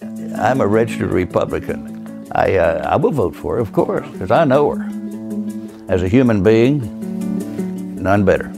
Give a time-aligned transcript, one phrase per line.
[0.00, 2.26] I'm a registered Republican.
[2.32, 4.82] I, uh, I will vote for her, of course, because I know her.
[5.88, 6.80] As a human being,
[8.02, 8.48] none better.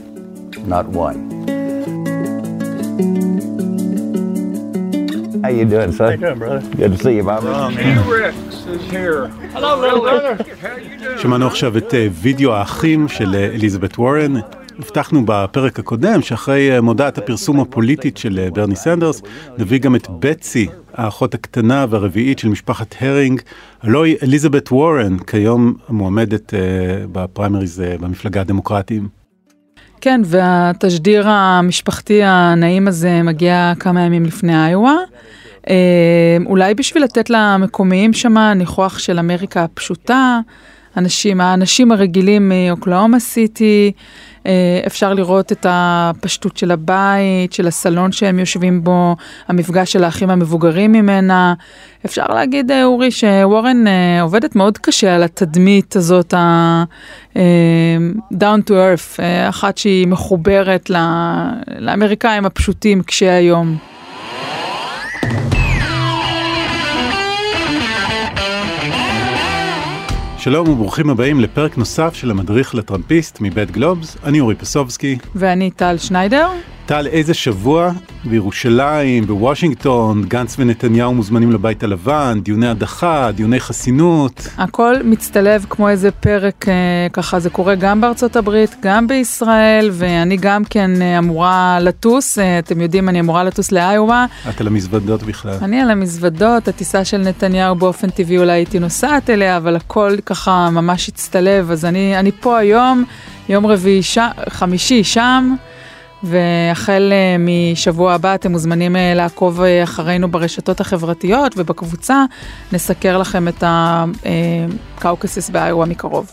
[0.65, 1.19] Not one.
[5.43, 6.07] How you doing, son?
[6.07, 6.75] How you doing, brother?
[6.75, 7.75] Good to see you, Bobby.
[7.75, 8.35] T-Rex
[8.65, 9.27] is here.
[9.53, 10.35] Hello, little brother.
[10.61, 11.17] How you doing?
[11.17, 14.33] שמענו עכשיו את אה, וידאו האחים של אה, אליזבת וורן.
[14.82, 19.22] הבטחנו בפרק הקודם שאחרי אה, מודעת הפרסום הפוליטית של אה, ברני סנדרס,
[19.58, 23.40] נביא גם את בטסי, האחות הקטנה והרביעית של משפחת הרינג,
[23.82, 26.60] הלוא היא אליזבת וורן, כיום מועמדת אה,
[27.12, 29.08] בפריימריז במפלגה הדמוקרטיים.
[30.00, 34.94] כן, והתשדיר המשפחתי הנעים הזה מגיע כמה ימים לפני איואה.
[35.68, 40.40] אה, אולי בשביל לתת למקומיים שמה ניחוח של אמריקה הפשוטה,
[40.96, 43.92] אנשים, האנשים הרגילים מאוקלאומה סיטי,
[44.86, 49.16] אפשר לראות את הפשטות של הבית, של הסלון שהם יושבים בו,
[49.48, 51.54] המפגש של האחים המבוגרים ממנה.
[52.06, 56.84] אפשר להגיד, אה, אורי, שוורן אה, עובדת מאוד קשה על התדמית הזאת, ה-
[57.36, 57.42] אה,
[58.32, 60.90] down to earth, אה, אחת שהיא מחוברת
[61.78, 63.76] לאמריקאים הפשוטים קשי היום.
[70.40, 75.18] שלום וברוכים הבאים לפרק נוסף של המדריך לטראמפיסט מבית גלובס, אני אורי פסובסקי.
[75.34, 76.48] ואני טל שניידר.
[76.90, 77.92] טל, איזה שבוע
[78.24, 84.48] בירושלים, בוושינגטון, גנץ ונתניהו מוזמנים לבית הלבן, דיוני הדחה, דיוני חסינות.
[84.58, 86.74] הכל מצטלב כמו איזה פרק, אה,
[87.12, 92.58] ככה זה קורה גם בארצות הברית, גם בישראל, ואני גם כן אה, אמורה לטוס, אה,
[92.58, 94.26] אתם יודעים, אני אמורה לטוס לאיואה.
[94.48, 95.58] את על המזוודות בכלל.
[95.62, 100.70] אני על המזוודות, הטיסה של נתניהו באופן טבעי אולי הייתי נוסעת אליה, אבל הכל ככה
[100.70, 103.04] ממש הצטלב, אז אני, אני פה היום,
[103.48, 104.18] יום רביעי, ש...
[104.48, 105.54] חמישי שם.
[106.22, 112.24] והחל אה, משבוע הבא אתם מוזמנים אה, לעקוב אה, אחרינו ברשתות החברתיות ובקבוצה,
[112.72, 116.30] נסקר לכם את הקאוקסיס באירוע מקרוב.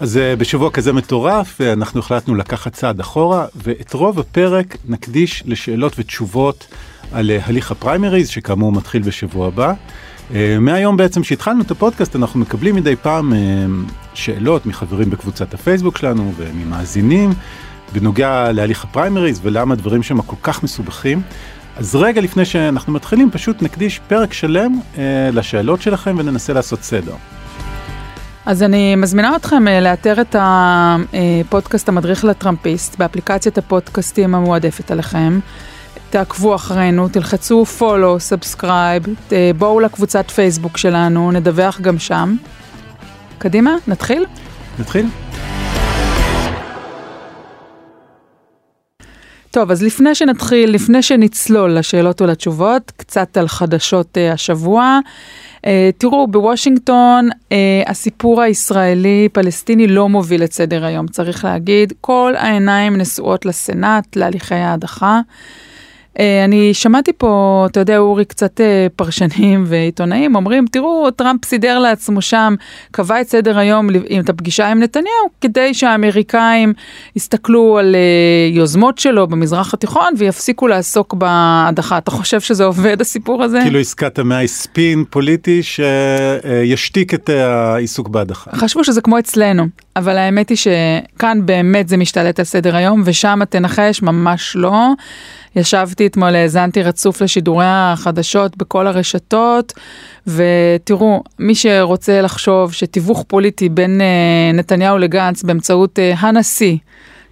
[0.00, 6.66] אז בשבוע כזה מטורף, אנחנו החלטנו לקחת צעד אחורה, ואת רוב הפרק נקדיש לשאלות ותשובות
[7.12, 9.72] על הליך הפריימריז, שכאמור מתחיל בשבוע הבא.
[10.60, 13.32] מהיום בעצם שהתחלנו את הפודקאסט, אנחנו מקבלים מדי פעם
[14.14, 17.30] שאלות מחברים בקבוצת הפייסבוק שלנו וממאזינים.
[17.92, 21.22] בנוגע להליך הפריימריז ולמה הדברים שם כל כך מסובכים.
[21.76, 27.14] אז רגע לפני שאנחנו מתחילים, פשוט נקדיש פרק שלם אה, לשאלות שלכם וננסה לעשות סדר.
[28.46, 35.40] אז אני מזמינה אתכם אה, לאתר את הפודקאסט המדריך לטראמפיסט באפליקציית הפודקאסטים המועדפת עליכם.
[36.10, 42.36] תעקבו אחרינו, תלחצו follow, subscribe, אה, בואו לקבוצת פייסבוק שלנו, נדווח גם שם.
[43.38, 44.24] קדימה, נתחיל?
[44.78, 45.06] נתחיל?
[49.50, 54.98] טוב, אז לפני שנתחיל, לפני שנצלול לשאלות ולתשובות, קצת על חדשות uh, השבוע.
[55.56, 55.60] Uh,
[55.98, 57.52] תראו, בוושינגטון uh,
[57.86, 61.92] הסיפור הישראלי-פלסטיני לא מוביל את סדר היום, צריך להגיד.
[62.00, 65.20] כל העיניים נשואות לסנאט, להליכי ההדחה.
[66.18, 68.62] Uh, אני שמעתי פה, אתה יודע, אורי, קצת uh,
[68.96, 72.54] פרשנים ועיתונאים אומרים, תראו, טראמפ סידר לעצמו שם,
[72.90, 76.72] קבע את סדר היום עם את הפגישה עם נתניהו, כדי שהאמריקאים
[77.16, 81.98] יסתכלו על uh, יוזמות שלו במזרח התיכון ויפסיקו לעסוק בהדחה.
[81.98, 83.60] אתה חושב שזה עובד, הסיפור הזה?
[83.62, 88.50] כאילו עסקת המאה היא ספין פוליטי שישתיק את העיסוק בהדחה.
[88.54, 93.40] חשבו שזה כמו אצלנו, אבל האמת היא שכאן באמת זה משתלט על סדר היום, ושם
[93.50, 94.88] תנחש ממש לא.
[95.56, 99.72] ישבתי אתמול, האזנתי רצוף לשידורי החדשות בכל הרשתות,
[100.26, 106.76] ותראו, מי שרוצה לחשוב שתיווך פוליטי בין אה, נתניהו לגנץ באמצעות אה, הנשיא,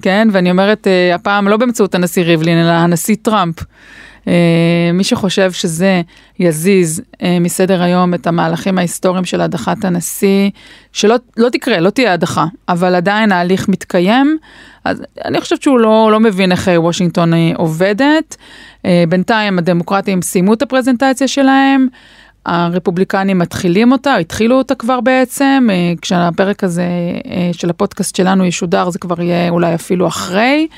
[0.03, 3.55] כן, ואני אומרת אה, הפעם לא באמצעות הנשיא ריבלין, אלא הנשיא טראמפ.
[4.27, 4.29] Uh,
[4.95, 6.03] מי שחושב שזה
[6.39, 10.51] יזיז uh, מסדר היום את המהלכים ההיסטוריים של הדחת הנשיא,
[10.93, 14.39] שלא לא תקרה, לא תהיה הדחה, אבל עדיין ההליך מתקיים,
[14.85, 18.37] אז אני חושבת שהוא לא, לא מבין איך וושינגטון עובדת.
[19.09, 21.89] בינתיים הדמוקרטים סיימו את הפרזנטציה שלהם.
[22.47, 25.69] הרפובליקנים מתחילים אותה, התחילו אותה כבר בעצם,
[26.03, 26.87] כשהפרק הזה
[27.53, 30.69] של הפודקאסט שלנו ישודר זה כבר יהיה אולי אפילו אחרי.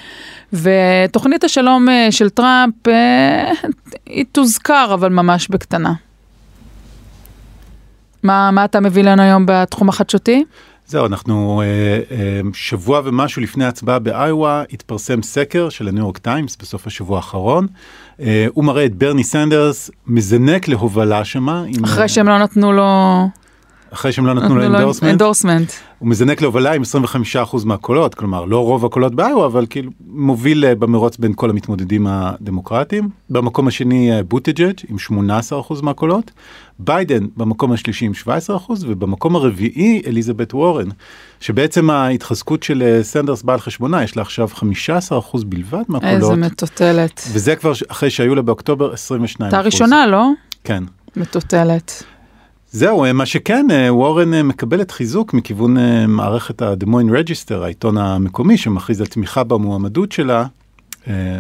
[0.53, 2.75] ותוכנית השלום של טראמפ
[4.07, 5.93] היא תוזכר אבל ממש בקטנה.
[8.23, 10.45] מה, מה אתה מביא לנו היום בתחום החדשותי?
[10.89, 11.63] זהו, אנחנו
[12.53, 17.67] שבוע ומשהו לפני ההצבעה באיואה התפרסם סקר של הניו יורק טיימס בסוף השבוע האחרון.
[18.49, 21.65] הוא מראה את ברני סנדרס מזנק להובלה שמה.
[21.85, 23.29] אחרי שהם לא נתנו לו...
[23.91, 25.73] אחרי שהם לא נתנו לו אנדורסמנט, אנדורסמנט.
[25.99, 30.75] הוא מזנק להובלה עם 25% מהקולות, כלומר לא רוב הקולות באיואה, אבל כאילו מוביל אה,
[30.75, 33.09] במרוץ בין כל המתמודדים הדמוקרטיים.
[33.31, 34.97] במקום השני אה, בוטג'אג' עם
[35.71, 36.31] 18% מהקולות,
[36.79, 38.29] ביידן במקום השלישי עם 17%
[38.81, 40.89] ובמקום הרביעי אליזבת וורן,
[41.41, 44.63] שבעצם ההתחזקות של אה, סנדרס באה על חשבונה, יש לה עכשיו 15%
[45.47, 46.15] בלבד מהקולות.
[46.15, 47.23] איזה מטוטלת.
[47.33, 48.95] וזה כבר אחרי שהיו לה באוקטובר 22%.
[49.41, 50.29] הייתה ראשונה, לא?
[50.65, 50.85] כן.
[51.17, 52.05] מטוטלת.
[52.71, 55.77] זהו, מה שכן, וורן מקבלת חיזוק מכיוון
[56.09, 60.47] מערכת ה Des Moines Register, העיתון המקומי שמכריז על תמיכה במועמדות שלה.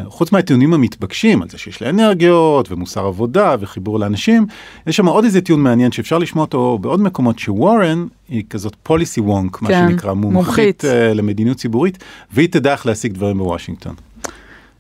[0.05, 4.47] חוץ מהטיעונים המתבקשים על זה שיש לה אנרגיות ומוסר עבודה וחיבור לאנשים,
[4.87, 9.21] יש שם עוד איזה טיעון מעניין שאפשר לשמוע אותו בעוד מקומות שוורן היא כזאת policy
[9.21, 10.85] wonk, מה כן, שנקרא, מומחית מומחית.
[11.15, 13.95] למדיניות ציבורית, והיא תדע איך להשיג דברים בוושינגטון.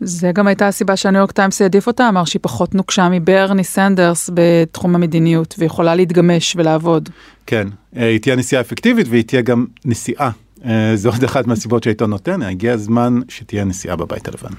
[0.00, 4.30] זה גם הייתה הסיבה שהניו יורק טיימס העדיף אותה, אמר שהיא פחות נוקשה מברני סנדרס
[4.34, 7.08] בתחום המדיניות, ויכולה להתגמש ולעבוד.
[7.46, 10.30] כן, אה, היא תהיה נשיאה אפקטיבית והיא תהיה גם נשיאה.
[10.64, 14.54] אה, זו עוד אחת מהסיבות שהעיתון נותן, הגיע הזמן שתהיה נשיאה בבית הלבן.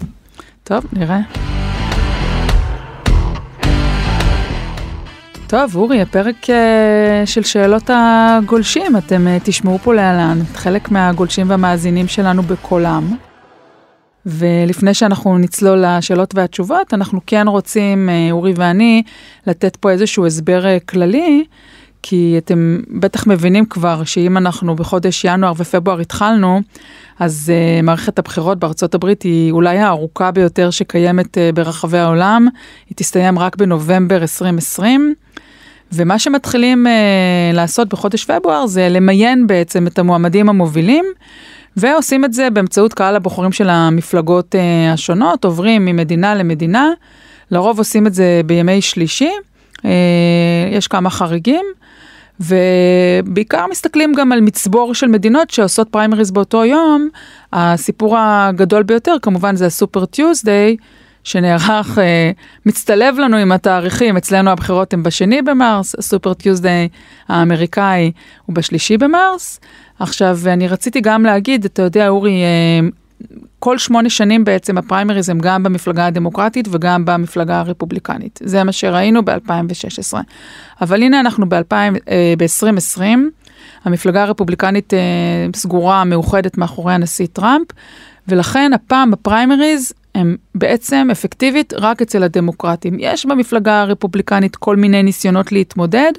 [0.63, 1.19] טוב, נראה.
[5.47, 12.07] טוב, אורי, הפרק אה, של שאלות הגולשים, אתם תשמעו פה להלן את חלק מהגולשים והמאזינים
[12.07, 13.15] שלנו בקולם.
[14.29, 19.03] ולפני שאנחנו נצלול לשאלות והתשובות, אנחנו כן רוצים, אה, אורי ואני,
[19.47, 21.43] לתת פה איזשהו הסבר אה, כללי,
[22.03, 26.61] כי אתם בטח מבינים כבר שאם אנחנו בחודש ינואר ופברואר התחלנו,
[27.19, 32.47] אז uh, מערכת הבחירות בארצות הברית היא אולי הארוכה ביותר שקיימת uh, ברחבי העולם,
[32.89, 35.13] היא תסתיים רק בנובמבר 2020.
[35.91, 41.05] ומה שמתחילים uh, לעשות בחודש פברואר זה למיין בעצם את המועמדים המובילים,
[41.77, 46.89] ועושים את זה באמצעות קהל הבוחרים של המפלגות uh, השונות, עוברים ממדינה למדינה,
[47.51, 49.31] לרוב עושים את זה בימי שלישי,
[49.77, 49.81] uh,
[50.71, 51.65] יש כמה חריגים.
[52.39, 57.09] ובעיקר מסתכלים גם על מצבור של מדינות שעושות פריימריז באותו יום.
[57.53, 60.77] הסיפור הגדול ביותר כמובן זה ה super Tuesday,
[61.23, 62.31] שנערך, אה,
[62.65, 66.87] מצטלב לנו עם התאריכים, אצלנו הבחירות הן בשני במרס, ה super Tuesday
[67.27, 68.11] האמריקאי
[68.45, 69.59] הוא בשלישי במרס.
[69.99, 72.87] עכשיו, אני רציתי גם להגיד, אתה יודע, אורי, אה,
[73.59, 78.39] כל שמונה שנים בעצם הפריימריז הם גם במפלגה הדמוקרטית וגם במפלגה הרפובליקנית.
[78.43, 80.17] זה מה שראינו ב-2016.
[80.81, 83.01] אבל הנה אנחנו ב-2020,
[83.85, 84.99] המפלגה הרפובליקנית אה,
[85.55, 87.67] סגורה, מאוחדת מאחורי הנשיא טראמפ,
[88.29, 92.97] ולכן הפעם בפריימריז הם בעצם אפקטיבית רק אצל הדמוקרטים.
[92.99, 96.11] יש במפלגה הרפובליקנית כל מיני ניסיונות להתמודד,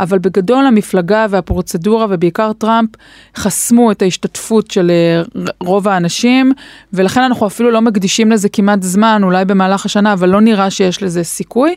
[0.00, 2.90] אבל בגדול המפלגה והפרוצדורה ובעיקר טראמפ
[3.36, 6.52] חסמו את ההשתתפות של אה, רוב האנשים,
[6.92, 11.02] ולכן אנחנו אפילו לא מקדישים לזה כמעט זמן, אולי במהלך השנה, אבל לא נראה שיש
[11.02, 11.74] לזה סיכוי.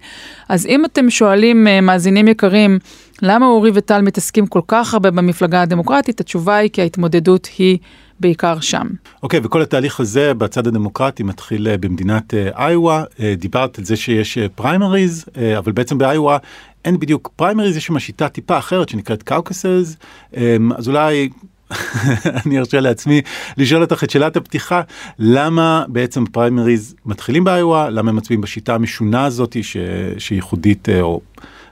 [0.50, 2.80] אז אם אתם שואלים, אה, מאזינים יקרים,
[3.22, 6.20] למה אורי וטל מתעסקים כל כך הרבה במפלגה הדמוקרטית?
[6.20, 7.78] התשובה היא כי ההתמודדות היא
[8.20, 8.88] בעיקר שם.
[9.24, 13.04] אוקיי, okay, וכל התהליך הזה בצד הדמוקרטי מתחיל uh, במדינת איואה.
[13.04, 15.26] Uh, uh, דיברת על זה שיש פריימריז,
[15.58, 16.38] אבל בעצם באיואה
[16.86, 19.96] אין בדיוק פריימריז, יש שם שיטה טיפה אחרת שנקראת caucuses,
[20.34, 20.38] um,
[20.78, 21.30] אז אולי...
[22.46, 23.22] אני ארשה לעצמי
[23.58, 24.82] לשאול אותך את שאלת הפתיחה,
[25.20, 29.78] למה בעצם פריימריז מתחילים באיואה, למה הם מצביעים בשיטה המשונה הזאת ש...
[30.18, 31.22] שהיא ייחודית או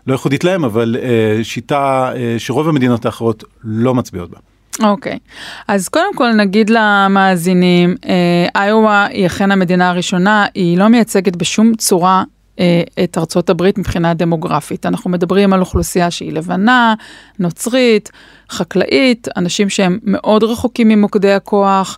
[0.07, 0.95] לא ייחודית להם, אבל
[1.44, 4.38] שיטה שרוב המדינות האחרות לא מצביעות בה.
[4.83, 5.63] אוקיי, okay.
[5.68, 11.75] אז קודם כל נגיד למאזינים, אה, איואה היא אכן המדינה הראשונה, היא לא מייצגת בשום
[11.75, 12.24] צורה
[12.59, 14.85] אה, את ארצות הברית מבחינה דמוגרפית.
[14.85, 16.94] אנחנו מדברים על אוכלוסייה שהיא לבנה,
[17.40, 18.11] נוצרית,
[18.49, 21.97] חקלאית, אנשים שהם מאוד רחוקים ממוקדי הכוח,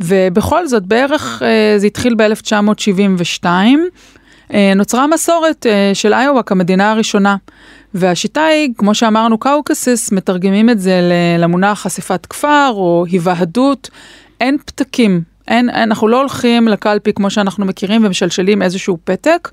[0.00, 3.44] ובכל זאת בערך אה, זה התחיל ב-1972.
[4.54, 7.36] אה, נוצרה מסורת של איואה כמדינה הראשונה.
[7.94, 11.00] והשיטה היא, כמו שאמרנו, קאוקסיס, מתרגמים את זה
[11.38, 13.90] למונח חשיפת כפר או היוועדות,
[14.40, 19.50] אין פתקים, אין, אנחנו לא הולכים לקלפי כמו שאנחנו מכירים ומשלשלים איזשהו פתק,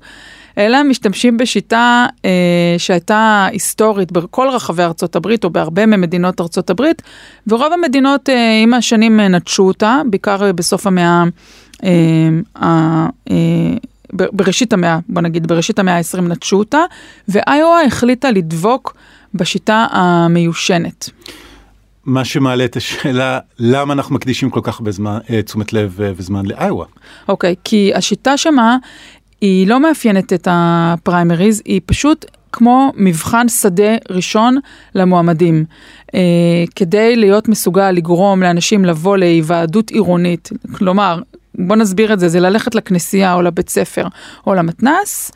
[0.58, 2.30] אלא משתמשים בשיטה אה,
[2.78, 7.02] שהייתה היסטורית בכל רחבי ארצות הברית או בהרבה ממדינות ארצות הברית,
[7.46, 11.24] ורוב המדינות אה, עם השנים נטשו אותה, בעיקר בסוף המאה
[11.84, 11.88] אה,
[12.62, 13.06] אה,
[14.12, 16.80] בראשית המאה, בוא נגיד, בראשית המאה ה-20 נטשו אותה,
[17.28, 18.96] ואיואה החליטה לדבוק
[19.34, 21.10] בשיטה המיושנת.
[22.04, 26.86] מה שמעלה את השאלה, למה אנחנו מקדישים כל כך הרבה זמן, תשומת לב וזמן לאיואה?
[27.28, 28.76] אוקיי, okay, כי השיטה שמה,
[29.40, 34.58] היא לא מאפיינת את הפריימריז, היא פשוט כמו מבחן שדה ראשון
[34.94, 35.64] למועמדים.
[36.14, 36.20] אה,
[36.76, 41.20] כדי להיות מסוגל לגרום לאנשים לבוא להיוועדות עירונית, כלומר,
[41.58, 44.06] בוא נסביר את זה, זה ללכת לכנסייה או לבית ספר
[44.46, 45.32] או למתנ"ס,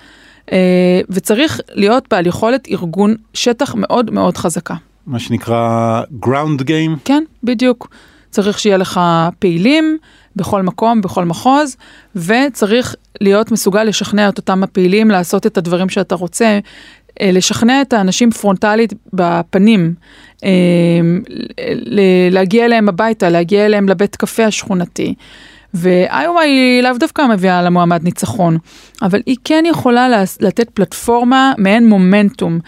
[0.53, 4.75] אה, וצריך להיות בעל יכולת ארגון שטח מאוד מאוד חזקה.
[5.07, 6.99] מה שנקרא ground game.
[7.05, 7.89] כן, בדיוק.
[8.31, 9.01] צריך שיהיה לך
[9.39, 9.99] פעילים
[10.37, 11.77] בכל מקום, בכל מחוז,
[12.17, 16.59] וצריך להיות מסוגל לשכנע את אותם הפעילים לעשות את הדברים שאתה רוצה,
[17.21, 19.95] אה, לשכנע את האנשים פרונטלית בפנים,
[20.45, 20.51] אה,
[22.31, 25.15] להגיע אליהם הביתה, להגיע אליהם לבית קפה השכונתי.
[25.75, 28.59] ואיואה היא לאו דווקא מביאה למועמד ניצחון,
[29.03, 30.09] אבל היא כן יכולה
[30.41, 32.59] לתת פלטפורמה מעין מומנטום.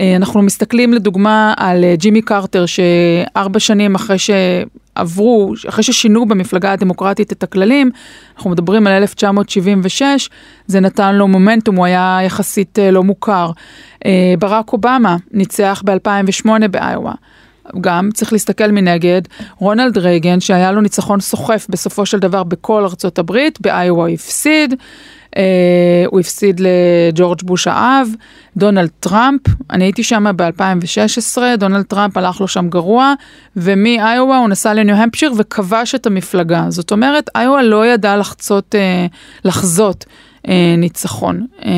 [0.00, 7.32] אה, אנחנו מסתכלים לדוגמה על ג'ימי קרטר, שארבע שנים אחרי שעברו, אחרי ששינו במפלגה הדמוקרטית
[7.32, 7.90] את הכללים,
[8.36, 10.28] אנחנו מדברים על 1976,
[10.66, 13.50] זה נתן לו מומנטום, הוא היה יחסית לא מוכר.
[14.38, 17.14] ברק אובמה ניצח ב-2008 באיואה.
[17.80, 19.22] גם צריך להסתכל מנגד,
[19.58, 24.74] רונלד רייגן שהיה לו ניצחון סוחף בסופו של דבר בכל ארצות הברית, באיואה הפסיד,
[25.36, 28.08] אה, הוא הפסיד לג'ורג' בוש האב,
[28.56, 33.14] דונלד טראמפ, אני הייתי שם ב-2016, דונלד טראמפ הלך לו שם גרוע,
[33.56, 36.64] ומאיואה הוא נסע לניו-המפשיר וכבש את המפלגה.
[36.68, 39.06] זאת אומרת, איואה לא ידע לחצות, אה,
[39.44, 40.04] לחזות
[40.48, 41.46] אה, ניצחון.
[41.64, 41.70] אה,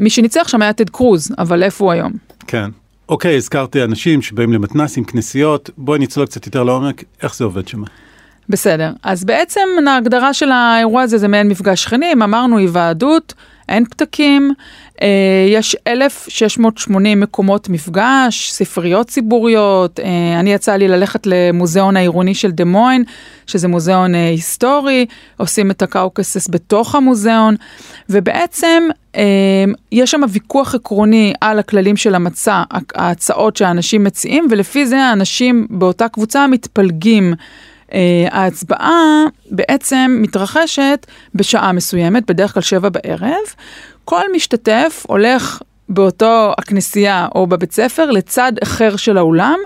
[0.00, 2.12] מי שניצח שם היה טד קרוז, אבל איפה הוא היום?
[2.46, 2.70] כן.
[3.08, 7.82] אוקיי, הזכרתי אנשים שבאים למתנסים, כנסיות, בואי נצלול קצת יותר לעומק, איך זה עובד שם?
[8.48, 13.34] בסדר, אז בעצם ההגדרה של האירוע הזה זה מעין מפגש שכנים, אמרנו היוועדות,
[13.68, 14.52] אין פתקים,
[15.48, 22.64] יש 1,680 מקומות מפגש, ספריות ציבוריות, אה, אני יצא לי ללכת למוזיאון העירוני של דה
[22.64, 23.04] מוין,
[23.46, 27.54] שזה מוזיאון אה, היסטורי, עושים את הקאוקסס בתוך המוזיאון,
[28.10, 28.88] ובעצם
[29.92, 32.62] יש שם ויכוח עקרוני על הכללים של המצע,
[32.94, 37.34] ההצעות שהאנשים מציעים, ולפי זה האנשים באותה קבוצה מתפלגים.
[37.86, 37.88] Uh,
[38.30, 43.42] ההצבעה בעצם מתרחשת בשעה מסוימת, בדרך כלל שבע בערב.
[44.06, 49.58] כל משתתף הולך באותו הכנסייה או בבית ספר לצד אחר של האולם,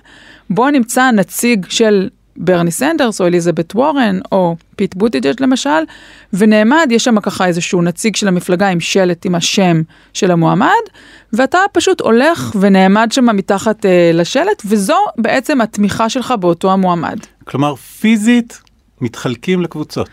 [0.51, 5.85] בו נמצא נציג של ברני סנדרס או אליזבת וורן או פיט בוטיג'ג' למשל,
[6.33, 9.83] ונעמד, יש שם ככה איזשהו נציג של המפלגה עם שלט עם השם
[10.13, 10.85] של המועמד,
[11.33, 17.19] ואתה פשוט הולך ונעמד שם מתחת אה, לשלט, וזו בעצם התמיכה שלך באותו המועמד.
[17.45, 18.61] כלומר, פיזית
[19.01, 20.09] מתחלקים לקבוצות.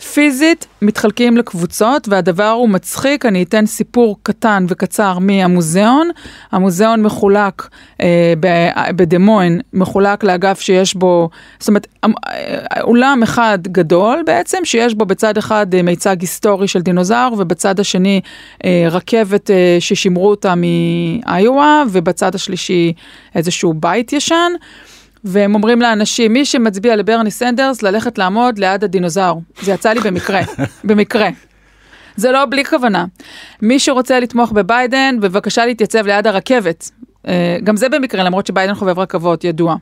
[0.00, 6.10] פיזית מתחלקים לקבוצות והדבר הוא מצחיק, אני אתן סיפור קטן וקצר מהמוזיאון.
[6.52, 7.68] המוזיאון מחולק
[8.00, 8.34] אה,
[8.96, 12.10] בדמוין, מחולק לאגף שיש בו, זאת אומרת, אה,
[12.80, 18.20] אולם אחד גדול בעצם, שיש בו בצד אחד אה, מיצג היסטורי של דינוזאור ובצד השני
[18.64, 22.92] אה, רכבת אה, ששימרו אותה מאיואה ובצד השלישי
[23.34, 24.52] איזשהו בית ישן.
[25.26, 29.42] והם אומרים לאנשים, מי שמצביע לברני סנדרס, ללכת לעמוד ליד הדינוזאור.
[29.62, 30.40] זה יצא לי במקרה,
[30.84, 31.28] במקרה.
[32.16, 33.04] זה לא בלי כוונה.
[33.62, 36.90] מי שרוצה לתמוך בביידן, בבקשה להתייצב ליד הרכבת.
[37.28, 39.76] אה, גם זה במקרה, למרות שביידן חובב רכבות, ידוע.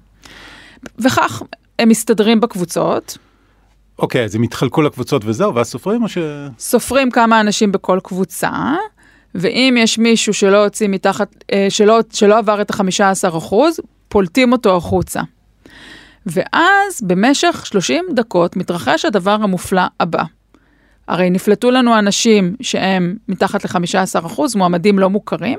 [0.98, 1.42] וכך
[1.78, 3.18] הם מסתדרים בקבוצות.
[3.98, 6.18] אוקיי, okay, אז הם התחלקו לקבוצות וזהו, ואז סופרים או ש...
[6.58, 8.50] סופרים כמה אנשים בכל קבוצה,
[9.34, 13.80] ואם יש מישהו שלא הוציא מתחת, אה, שלא, שלא עבר את ה-15 אחוז,
[14.14, 15.21] פולטים אותו החוצה.
[16.26, 20.23] ואז במשך 30 דקות מתרחש הדבר המופלא הבא.
[21.09, 25.59] הרי נפלטו לנו אנשים שהם מתחת ל-15%, מועמדים לא מוכרים,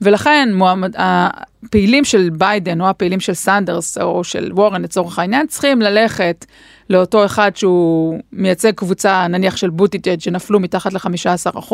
[0.00, 5.82] ולכן מועמד, הפעילים של ביידן או הפעילים של סנדרס או של וורן לצורך העניין צריכים
[5.82, 6.44] ללכת
[6.90, 11.72] לאותו אחד שהוא מייצג קבוצה נניח של בוטיג'ג' שנפלו מתחת ל-15%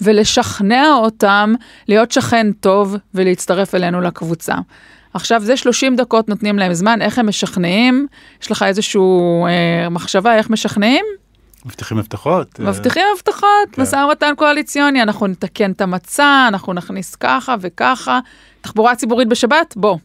[0.00, 1.54] ולשכנע אותם
[1.88, 4.54] להיות שכן טוב ולהצטרף אלינו לקבוצה.
[5.14, 8.06] עכשיו זה 30 דקות נותנים להם זמן, איך הם משכנעים?
[8.42, 9.00] יש לך איזושהי
[9.48, 11.04] אה, מחשבה איך משכנעים?
[11.64, 12.60] מבטיחים הבטחות.
[12.60, 12.64] אה.
[12.64, 13.82] מבטיחים הבטחות, כן.
[13.82, 18.20] משא ומתן קואליציוני, אנחנו נתקן את המצע, אנחנו נכניס ככה וככה.
[18.60, 19.74] תחבורה ציבורית בשבת?
[19.76, 19.96] בוא.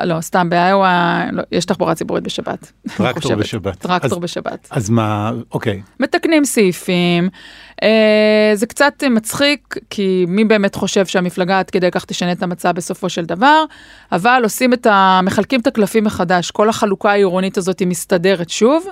[0.00, 2.72] לא, סתם, באיואה לא, יש תחבורה ציבורית בשבת.
[2.96, 3.78] טרקטור בשבת.
[3.78, 4.68] טרקטור אז, בשבת.
[4.70, 5.82] אז מה, אוקיי.
[6.00, 7.28] מתקנים סעיפים.
[7.82, 12.72] אה, זה קצת מצחיק, כי מי באמת חושב שהמפלגה עד כדי כך תשנה את המצע
[12.72, 13.64] בסופו של דבר,
[14.12, 15.20] אבל עושים את ה...
[15.22, 18.86] מחלקים את הקלפים מחדש, כל החלוקה העירונית הזאת היא מסתדרת שוב,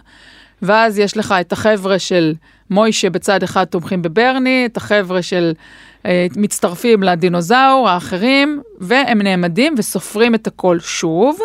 [0.62, 2.34] ואז יש לך את החבר'ה של
[2.70, 5.52] מוישה בצד אחד תומכים בברני, את החבר'ה של...
[6.06, 11.38] אה, מצטרפים לדינוזאור האחרים, והם נעמדים וסופרים את הכל שוב.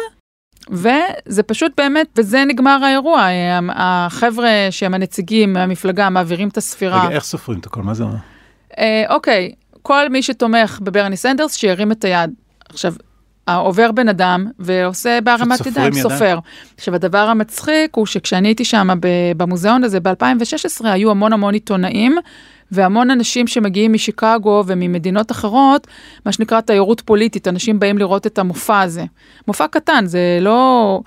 [0.70, 3.28] וזה פשוט באמת, וזה נגמר האירוע.
[3.70, 7.06] החבר'ה שהם הנציגים מהמפלגה מעבירים את הספירה.
[7.06, 7.82] רגע, איך סופרים את הכל?
[7.82, 8.16] מה זה אומר?
[8.78, 12.30] אה, אוקיי, כל מי שתומך בברני סנדרס, שירים את היד.
[12.70, 12.94] עכשיו,
[13.50, 16.04] עובר בן אדם ועושה בהרמת ידיים, ידיים.
[16.04, 16.40] סופר.
[16.78, 18.88] עכשיו הדבר המצחיק הוא שכשאני הייתי שם
[19.38, 22.18] במוזיאון הזה ב-2016 היו המון המון עיתונאים.
[22.72, 25.88] והמון אנשים שמגיעים משיקגו וממדינות אחרות,
[26.26, 29.04] מה שנקרא תיירות פוליטית, אנשים באים לראות את המופע הזה.
[29.48, 31.00] מופע קטן, זה לא...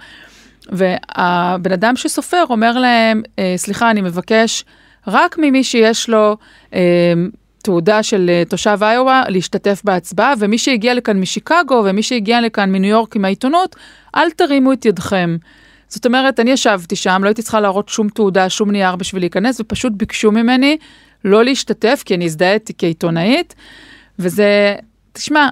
[0.72, 4.64] והבן אדם שסופר אומר להם, "אה, סליחה, אני מבקש
[5.06, 6.36] רק ממי שיש לו
[6.74, 7.12] אה,
[7.62, 12.90] תעודה של אה, תושב איואה להשתתף בהצבעה, ומי שהגיע לכאן משיקגו ומי שהגיע לכאן מניו
[12.90, 13.76] יורק עם העיתונות,
[14.16, 15.36] אל תרימו את ידכם.
[15.88, 19.60] זאת אומרת, אני ישבתי שם, לא הייתי צריכה להראות שום תעודה, שום נייר בשביל להיכנס,
[19.60, 20.78] ופשוט ביקשו ממני
[21.24, 23.54] לא להשתתף, כי אני הזדהיתי כעיתונאית,
[24.18, 24.74] וזה,
[25.12, 25.48] תשמע,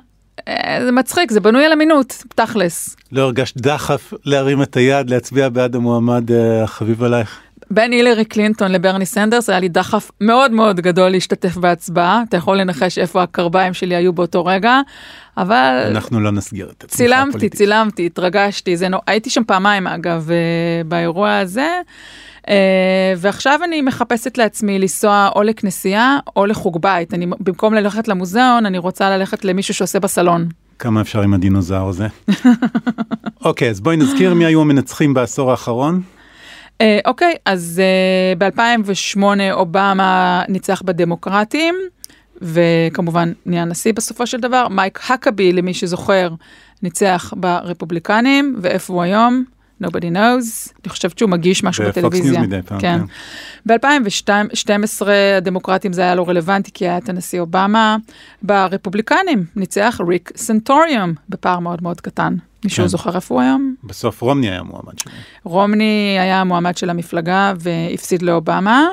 [0.49, 2.97] אה, זה מצחיק, זה בנוי על אמינות, תכלס.
[3.13, 7.41] לא הרגשת דחף להרים את היד, להצביע בעד המועמד אה, החביב עלייך?
[7.71, 12.57] בין הילרי קלינטון לברני סנדרס היה לי דחף מאוד מאוד גדול להשתתף בהצבעה, אתה יכול
[12.57, 14.81] לנחש איפה הקרביים שלי היו באותו רגע,
[15.37, 17.49] אבל אנחנו לא נסגיר את התמיכה צילמתי.
[17.49, 18.99] צילמתי, התרגשתי, זה נו...
[19.07, 21.69] הייתי שם פעמיים אגב אה, באירוע הזה,
[23.17, 28.79] ועכשיו אני מחפשת לעצמי לנסוע או לכנסייה או לחוג בית, אני במקום ללכת למוזיאון אני
[28.79, 30.49] רוצה ללכת למישהו שעושה בסלון.
[30.79, 32.07] כמה אפשר עם הדינוזאור הזה?
[33.45, 36.03] אוקיי, אז בואי נזכיר מי היו המנצחים בעשור האחרון.
[36.81, 39.23] אה, אוקיי, אז אה, ב-2008
[39.53, 41.75] אובמה ניצח בדמוקרטים,
[42.43, 44.69] וכמובן נהיה נשיא בסופו של דבר.
[44.69, 46.31] מייק האקבי, למי שזוכר,
[46.83, 49.45] ניצח ברפובליקנים, ואיפה הוא היום?
[49.83, 50.73] Nobody knows.
[50.85, 52.41] אני חושבת שהוא מגיש משהו בטלוויזיה.
[52.67, 53.01] פעם, כן.
[53.67, 55.07] ב-2012
[55.37, 57.97] הדמוקרטים זה היה לא רלוונטי כי היה את הנשיא אובמה.
[58.43, 62.37] ברפובליקנים ניצח ריק סנטוריום בפער מאוד מאוד קטן.
[62.65, 62.89] מישהו כן.
[62.89, 63.75] זוכר איפה הוא היום?
[63.85, 65.17] בסוף רומני היה מועמד שלהם.
[65.45, 68.87] רומני היה המועמד של המפלגה והפסיד לאובמה,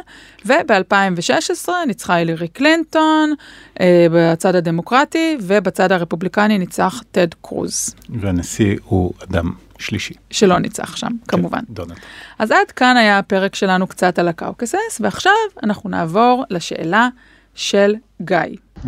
[0.46, 3.34] וב-2016 ניצחה הילרי קלינטון
[3.82, 9.52] אה, בצד הדמוקרטי, ובצד הרפובליקני ניצח טד קרוז, והנשיא הוא אדם
[9.84, 10.14] שלישי.
[10.30, 11.60] שלא ניצח שם, כמובן.
[11.60, 11.98] כן, דונלד.
[12.40, 15.32] אז עד כאן היה הפרק שלנו קצת על ה caucuses, ועכשיו
[15.64, 17.10] אנחנו נעבור לשאלה
[17.56, 18.38] של גיא.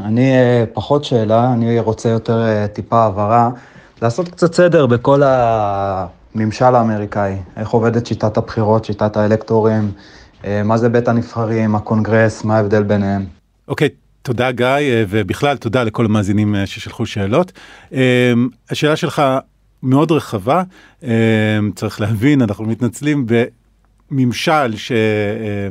[0.04, 3.50] אני אה, פחות שאלה, אני רוצה יותר אה, טיפה הבהרה,
[4.02, 9.92] לעשות קצת סדר בכל הממשל האמריקאי, איך עובדת שיטת הבחירות, שיטת האלקטורים,
[10.46, 13.26] אה, מה זה בית הנבחרים, הקונגרס, מה ההבדל ביניהם.
[13.68, 13.90] אוקיי,
[14.22, 17.52] תודה גיא, ובכלל תודה לכל המאזינים ששלחו שאלות.
[18.70, 19.22] השאלה שלך
[19.86, 20.64] מאוד רחבה,
[21.04, 23.26] אה, צריך להבין, אנחנו מתנצלים
[24.12, 24.74] בממשל,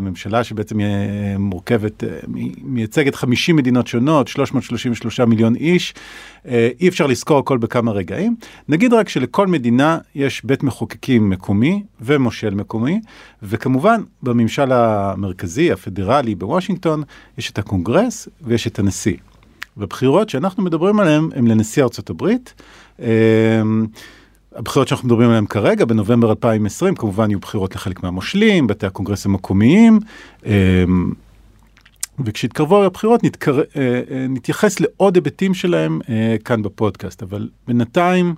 [0.00, 0.86] ממשלה שבעצם אה,
[1.38, 2.08] מורכבת, אה,
[2.62, 5.94] מייצגת 50 מדינות שונות, 333 מיליון איש,
[6.48, 8.36] אה, אי אפשר לזכור הכל בכמה רגעים.
[8.68, 13.00] נגיד רק שלכל מדינה יש בית מחוקקים מקומי ומושל מקומי,
[13.42, 17.02] וכמובן בממשל המרכזי, הפדרלי בוושינגטון,
[17.38, 19.16] יש את הקונגרס ויש את הנשיא.
[19.76, 22.54] והבחירות שאנחנו מדברים עליהן הן לנשיא ארצות הברית.
[23.00, 23.62] אה,
[24.56, 30.00] הבחירות שאנחנו מדברים עליהן כרגע, בנובמבר 2020, כמובן יהיו בחירות לחלק מהמושלים, בתי הקונגרס המקומיים.
[30.46, 30.84] אה,
[32.24, 33.58] וכשיתקרבו הבחירות נתקר...
[33.58, 33.62] אה,
[34.10, 38.34] אה, נתייחס לעוד היבטים שלהם אה, כאן בפודקאסט, אבל בינתיים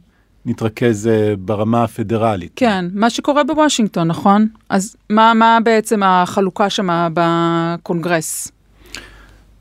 [0.47, 2.53] נתרכז ברמה הפדרלית.
[2.57, 4.49] כן, מה שקורה בוושינגטון, נכון?
[4.69, 8.53] אז מה, מה בעצם החלוקה שם בקונגרס?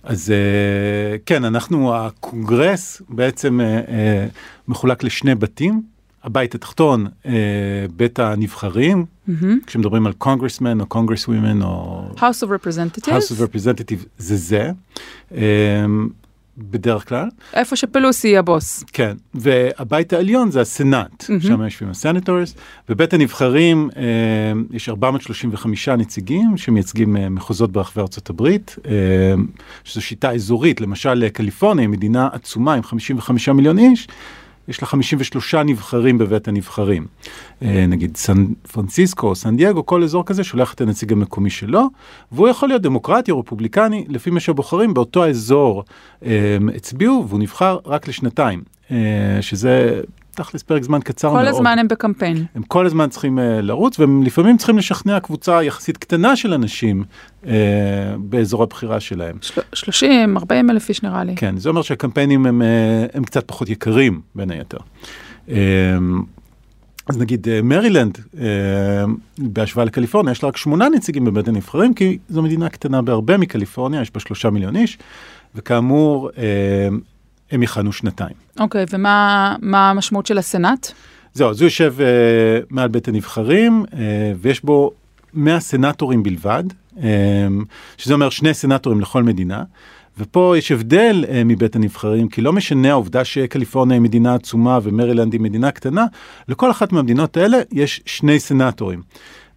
[0.05, 4.27] אז אה, כן, אנחנו, הקונגרס בעצם אה, אה,
[4.67, 5.81] מחולק לשני בתים.
[6.23, 7.07] הבית התחתון,
[7.95, 9.59] בית הנבחרים, מהמם.
[9.65, 14.71] כשמדברים על קונגרסמן או קונגרסווימן או House of Representatives, House of Representative זה זה,
[16.57, 17.29] בדרך כלל.
[17.53, 18.83] איפה שפלוסי היא הבוס.
[18.93, 21.41] כן, והבית העליון זה הסנאט, מהמם.
[21.41, 22.55] שם יושבים הסנטורס,
[22.89, 24.03] בבית הנבחרים אה,
[24.71, 28.91] יש 435 נציגים שמייצגים אה, מחוזות ברחבי ארצות הברית, אה,
[29.83, 34.07] שזו שיטה אזורית, למשל קליפורניה היא מדינה עצומה עם 55 מיליון איש,
[34.67, 37.07] יש לה 53 נבחרים בבית הנבחרים.
[37.61, 41.87] אה, נגיד סן פרנסיסקו סן דייגו, כל אזור כזה שולח את הנציג המקומי שלו,
[42.31, 45.83] והוא יכול להיות דמוקרטי או רפובליקני, לפי מה שהבוחרים באותו האזור
[46.25, 50.01] אה, הצביעו, והוא נבחר רק לשנתיים, אה, שזה
[50.35, 51.41] תכלס פרק זמן קצר מאוד.
[51.41, 52.45] כל הזמן הם בקמפיין.
[52.55, 57.03] הם כל הזמן צריכים uh, לרוץ, והם לפעמים צריכים לשכנע קבוצה יחסית קטנה של אנשים
[57.43, 57.47] uh,
[58.19, 59.35] באזור הבחירה שלהם.
[59.41, 61.35] של- 30, 40 אלף איש נראה לי.
[61.35, 62.65] כן, זה אומר שהקמפיינים הם, uh,
[63.17, 64.77] הם קצת פחות יקרים, בין היתר.
[65.47, 65.51] Um,
[67.07, 68.37] אז נגיד uh, מרילנד, uh,
[69.37, 74.01] בהשוואה לקליפורניה, יש לה רק שמונה נציגים בבית הנבחרים, כי זו מדינה קטנה בהרבה מקליפורניה,
[74.01, 74.97] יש בה שלושה מיליון איש,
[75.55, 76.39] וכאמור, uh,
[77.51, 78.44] הם יכהנו שנתיים.
[78.59, 80.91] אוקיי, ומה מה המשמעות של הסנאט?
[81.33, 83.95] זהו, אז הוא יושב uh, מעל בית הנבחרים, uh,
[84.37, 84.91] ויש בו
[85.33, 86.63] 100 סנטורים בלבד,
[86.95, 87.01] um,
[87.97, 89.63] שזה אומר שני סנטורים לכל מדינה,
[90.17, 95.33] ופה יש הבדל אה, מבית הנבחרים, כי לא משנה העובדה שקליפורניה היא מדינה עצומה ומרילנד
[95.33, 96.05] היא מדינה קטנה,
[96.47, 99.01] לכל אחת מהמדינות האלה יש שני סנטורים.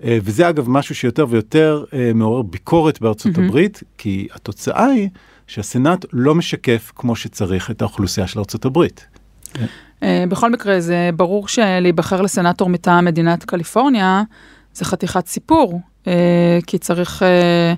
[0.05, 3.41] אה, וזה אגב משהו שיותר ויותר אה, מעורר ביקורת בארצות mm-hmm.
[3.41, 5.09] הברית, כי התוצאה היא
[5.49, 9.07] שהסנאט לא משקף כמו שצריך את האוכלוסייה של ארצות הברית.
[10.03, 14.23] אה, בכל מקרה, זה ברור שלהיבחר לסנאטור מטעם מדינת קליפורניה
[14.75, 17.75] זה חתיכת סיפור, אה, כי צריך אה,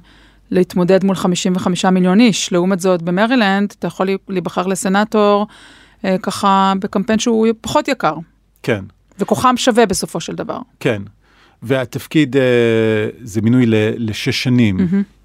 [0.50, 2.52] להתמודד מול 55 מיליון איש.
[2.52, 5.46] לעומת זאת, במרילנד אתה יכול להיבחר לסנאטור
[6.22, 8.14] ככה בקמפיין שהוא פחות יקר.
[8.62, 8.84] כן.
[9.18, 10.58] וכוחם שווה בסופו של דבר.
[10.80, 11.02] כן,
[11.62, 12.36] והתפקיד
[13.22, 13.64] זה מינוי
[13.96, 14.78] לשש שנים.
[14.78, 15.19] Mm-hmm.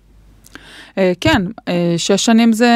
[1.21, 1.41] כן,
[1.97, 2.71] שש שנים זה,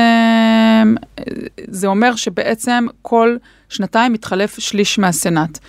[1.67, 3.37] זה אומר שבעצם כל
[3.69, 5.59] שנתיים מתחלף שליש מהסנאט.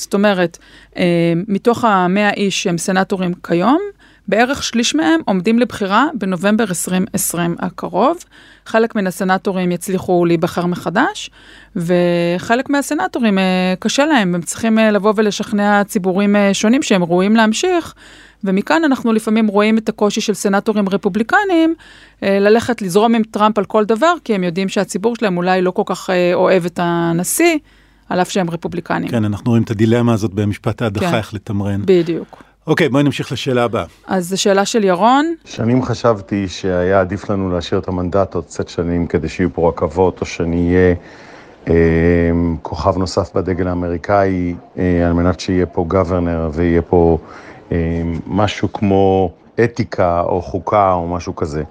[0.00, 0.58] זאת אומרת,
[0.96, 3.80] אה, מתוך המאה איש שהם סנאטורים כיום,
[4.28, 8.24] בערך שליש מהם עומדים לבחירה בנובמבר 2020 הקרוב.
[8.66, 11.30] חלק מן הסנטורים יצליחו להיבחר מחדש,
[11.76, 17.94] וחלק מהסנטורים אה, קשה להם, הם צריכים אה, לבוא ולשכנע ציבורים שונים שהם ראויים להמשיך.
[18.44, 21.74] ומכאן אנחנו לפעמים רואים את הקושי של סנטורים רפובליקנים
[22.22, 25.82] ללכת לזרום עם טראמפ על כל דבר, כי הם יודעים שהציבור שלהם אולי לא כל
[25.86, 27.58] כך אוהב את הנשיא,
[28.10, 29.08] על אף שהם רפובליקנים.
[29.08, 31.82] כן, אנחנו רואים את הדילמה הזאת במשפט ההדחה, כן, איך לתמרן.
[31.84, 32.42] בדיוק.
[32.66, 33.84] אוקיי, בואי נמשיך לשאלה הבאה.
[34.06, 35.34] אז זו שאלה של ירון.
[35.44, 40.20] שנים חשבתי שהיה עדיף לנו להשאיר את המנדט עוד קצת שנים כדי שיהיו פה רכבות,
[40.20, 40.94] או שאני אהיה
[41.68, 41.74] אה,
[42.62, 47.26] כוכב נוסף בדגל האמריקאי, אה, על מנת שיהיה פה גוורנר ויהיה פה אה,
[48.26, 49.30] משהו כמו
[49.64, 51.62] אתיקה או חוקה או משהו כזה.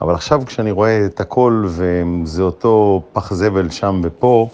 [0.00, 4.48] אבל עכשיו כשאני רואה את הכל וזה אותו פח זבל שם ופה,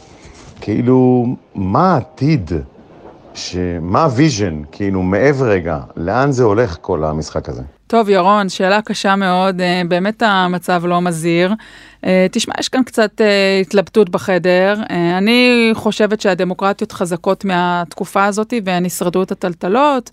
[0.61, 2.51] כאילו, מה העתיד?
[3.81, 7.63] מה ה vision, כאילו, מעבר רגע, לאן זה הולך כל המשחק הזה?
[7.87, 11.55] טוב, ירון, שאלה קשה מאוד, אה, באמת המצב לא מזהיר.
[12.05, 14.75] אה, תשמע, יש כאן קצת אה, התלבטות בחדר.
[15.19, 20.11] אני חושבת שהדמוקרטיות חזקות מהתקופה הזאת והן ישרדו את הטלטלות.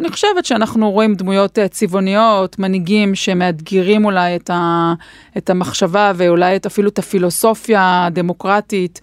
[0.00, 4.94] אני חושבת שאנחנו רואים דמויות צבעוניות, מנהיגים שמאתגרים אולי את, ה,
[5.36, 9.00] את המחשבה ואולי את, אפילו את הפילוסופיה הדמוקרטית.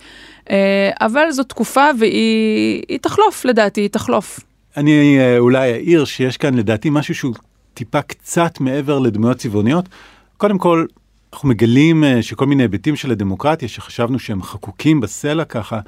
[0.50, 4.40] אה, אבל זו תקופה והיא תחלוף, לדעתי, היא תחלוף.
[4.78, 7.34] אני אה, אולי אעיר שיש כאן לדעתי משהו שהוא
[7.74, 9.90] טיפה קצת מעבר לדמויות צבעוניות.
[10.38, 10.86] קודם כל,
[11.34, 15.80] אנחנו מגלים אה, שכל מיני היבטים של הדמוקרטיה שחשבנו שהם חקוקים בסלע ככה,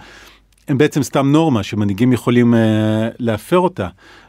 [0.68, 2.54] הם בעצם סתם נורמה שמנהיגים יכולים
[3.20, 3.88] להפר אותה.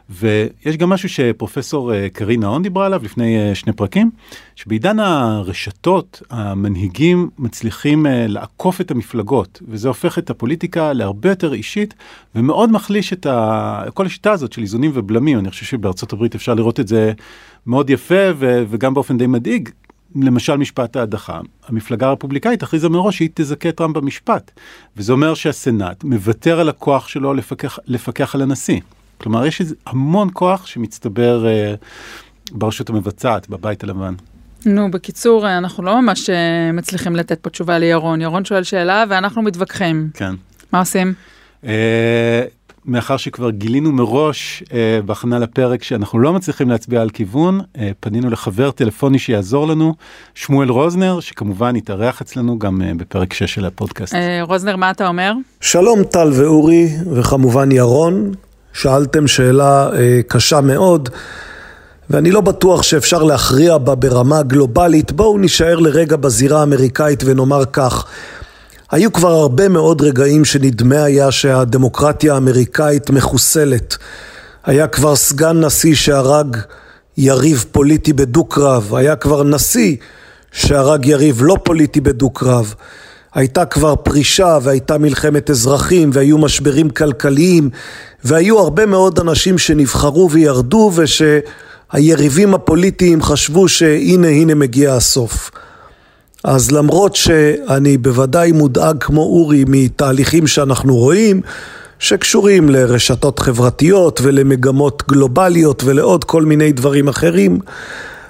[0.09, 4.11] ויש גם משהו שפרופסור uh, קרינה הון דיברה עליו לפני uh, שני פרקים,
[4.55, 11.93] שבעידן הרשתות המנהיגים מצליחים uh, לעקוף את המפלגות, וזה הופך את הפוליטיקה להרבה יותר אישית,
[12.35, 13.83] ומאוד מחליש את ה...
[13.93, 15.39] כל השיטה הזאת של איזונים ובלמים.
[15.39, 17.13] אני חושב שבארצות הברית אפשר לראות את זה
[17.67, 18.63] מאוד יפה ו...
[18.69, 19.69] וגם באופן די מדאיג.
[20.15, 24.51] למשל משפט ההדחה, המפלגה הרפובליקאית הכריזה מראש שהיא תזכה טראמפ במשפט.
[24.97, 28.79] וזה אומר שהסנאט מוותר על הכוח שלו לפקח, לפקח על הנשיא.
[29.21, 31.73] כלומר, יש המון כוח שמצטבר אה,
[32.51, 34.13] ברשות המבצעת, בבית הלבן.
[34.65, 38.21] נו, בקיצור, אה, אנחנו לא ממש אה, מצליחים לתת פה תשובה לירון.
[38.21, 40.09] ירון שואל שאלה ואנחנו מתווכחים.
[40.13, 40.33] כן.
[40.71, 41.13] מה עושים?
[41.65, 42.43] אה,
[42.85, 48.29] מאחר שכבר גילינו מראש אה, בהכנה לפרק שאנחנו לא מצליחים להצביע על כיוון, אה, פנינו
[48.29, 49.93] לחבר טלפוני שיעזור לנו,
[50.35, 54.15] שמואל רוזנר, שכמובן התארח אצלנו גם אה, בפרק 6 של הפודקאסט.
[54.15, 55.33] אה, רוזנר, מה אתה אומר?
[55.61, 58.31] שלום טל ואורי, וכמובן ירון,
[58.73, 61.09] שאלתם שאלה אה, קשה מאוד.
[62.09, 65.11] ואני לא בטוח שאפשר להכריע בה ברמה גלובלית.
[65.11, 68.05] בואו נישאר לרגע בזירה האמריקאית ונאמר כך,
[68.91, 73.97] היו כבר הרבה מאוד רגעים שנדמה היה שהדמוקרטיה האמריקאית מחוסלת.
[74.65, 76.57] היה כבר סגן נשיא שהרג
[77.17, 79.95] יריב פוליטי בדו-קרב, היה כבר נשיא
[80.51, 82.73] שהרג יריב לא פוליטי בדו-קרב.
[83.33, 87.69] הייתה כבר פרישה והייתה מלחמת אזרחים והיו משברים כלכליים
[88.23, 95.51] והיו הרבה מאוד אנשים שנבחרו וירדו ושהיריבים הפוליטיים חשבו שהנה הנה מגיע הסוף.
[96.43, 101.41] אז למרות שאני בוודאי מודאג כמו אורי מתהליכים שאנחנו רואים,
[101.99, 107.59] שקשורים לרשתות חברתיות ולמגמות גלובליות ולעוד כל מיני דברים אחרים,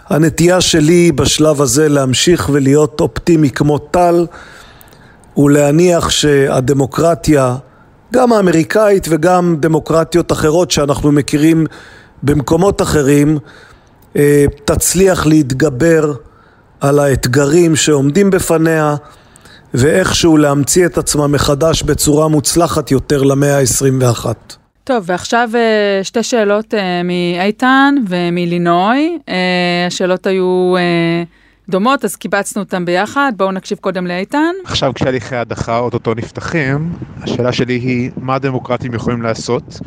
[0.09, 4.25] הנטייה שלי בשלב הזה להמשיך ולהיות אופטימי כמו טל
[5.37, 7.55] ולהניח שהדמוקרטיה,
[8.13, 11.65] גם האמריקאית וגם דמוקרטיות אחרות שאנחנו מכירים
[12.23, 13.37] במקומות אחרים,
[14.15, 16.13] אה, תצליח להתגבר
[16.81, 18.95] על האתגרים שעומדים בפניה
[19.73, 24.25] ואיכשהו להמציא את עצמה מחדש בצורה מוצלחת יותר למאה ה-21.
[24.83, 29.17] טוב, ועכשיו אה, שתי שאלות אה, מאיתן ומלינוי.
[29.87, 30.73] השאלות היו
[31.69, 33.31] דומות, אז קיבצנו אותם ביחד.
[33.37, 34.53] בואו נקשיב קודם לאיתן.
[34.63, 39.79] עכשיו כשהליכי ההדחה אוטוטו נפתחים, השאלה שלי היא מה הדמוקרטים יכולים לעשות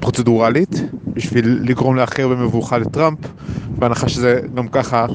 [0.00, 0.70] פרוצדורלית
[1.06, 3.18] בשביל לגרום לאחר במבוכה לטראמפ,
[3.68, 5.06] בהנחה שזה גם ככה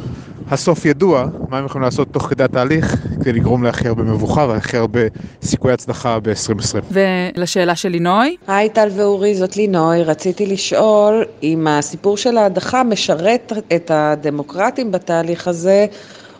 [0.51, 4.77] הסוף ידוע, מה הם יכולים לעשות תוך כדי התהליך כדי לגרום להכי הרבה מבוכה והכי
[4.77, 4.99] הרבה
[5.41, 6.93] סיכויי הצלחה ב-2020.
[7.35, 8.35] ולשאלה של לינוי?
[8.47, 10.03] היי טל ואורי, זאת לינוי.
[10.03, 15.85] רציתי לשאול אם הסיפור של ההדחה משרת את הדמוקרטים בתהליך הזה,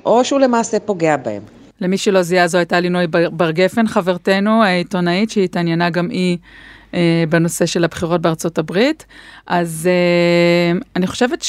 [0.06, 1.42] או שהוא למעשה פוגע בהם.
[1.82, 6.38] למי שלא זיהה, זו הייתה לינוי בר גפן, חברתנו, העיתונאית, שהתעניינה גם היא
[7.30, 9.06] בנושא של הבחירות בארצות הברית.
[9.48, 11.46] אז אה, אני חושבת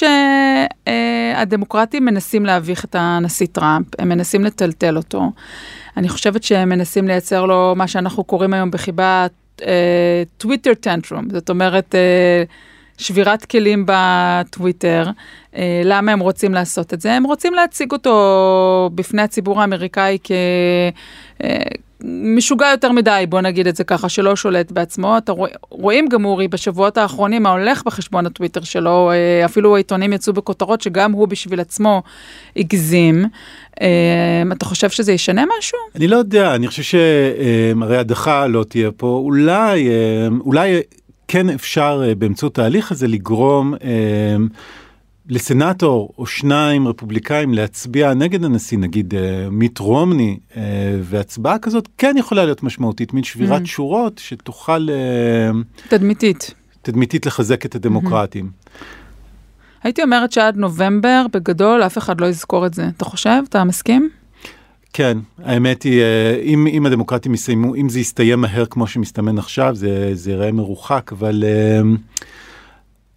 [0.87, 5.33] שהדמוקרטים מנסים להביך את הנשיא טראמפ, הם מנסים לטלטל אותו.
[5.97, 9.27] אני חושבת שהם מנסים לייצר לו מה שאנחנו קוראים היום בחיבה
[10.37, 12.43] טוויטר טנטרום, זאת אומרת אה,
[12.99, 15.07] שבירת כלים בטוויטר.
[15.85, 17.13] למה הם רוצים לעשות את זה?
[17.13, 20.31] הם רוצים להציג אותו בפני הציבור האמריקאי כ...
[22.05, 25.19] משוגע יותר מדי, בוא נגיד את זה ככה, שלא שולט בעצמו.
[25.19, 30.13] אתה רוא, רואים גם אורי בשבועות האחרונים מה הולך בחשבון הטוויטר שלו, אה, אפילו העיתונים
[30.13, 32.03] יצאו בכותרות שגם הוא בשביל עצמו
[32.57, 33.25] הגזים.
[33.81, 35.79] אה, אתה חושב שזה ישנה משהו?
[35.95, 40.81] אני לא יודע, אני חושב שהרי הדחה לא תהיה פה, אולי, אה, אולי
[41.29, 43.75] כן אפשר באמצעות ההליך הזה לגרום
[45.31, 49.17] לסנאטור או שניים רפובליקאים להצביע נגד הנשיא, נגיד uh,
[49.51, 50.57] מיט רומני, uh,
[51.03, 53.67] והצבעה כזאת כן יכולה להיות משמעותית, מין שבירת mm-hmm.
[53.67, 54.89] שורות שתוכל...
[54.89, 56.55] Uh, תדמיתית.
[56.83, 58.51] תדמיתית לחזק את הדמוקרטים.
[58.51, 58.85] Mm-hmm.
[59.83, 62.89] הייתי אומרת שעד נובמבר, בגדול, אף אחד לא יזכור את זה.
[62.97, 63.43] אתה חושב?
[63.49, 64.11] אתה מסכים?
[64.93, 66.03] כן, האמת היא,
[66.43, 71.11] אם, אם הדמוקרטים יסיימו, אם זה יסתיים מהר כמו שמסתמן עכשיו, זה, זה ייראה מרוחק,
[71.13, 71.45] אבל...
[71.45, 71.99] Uh,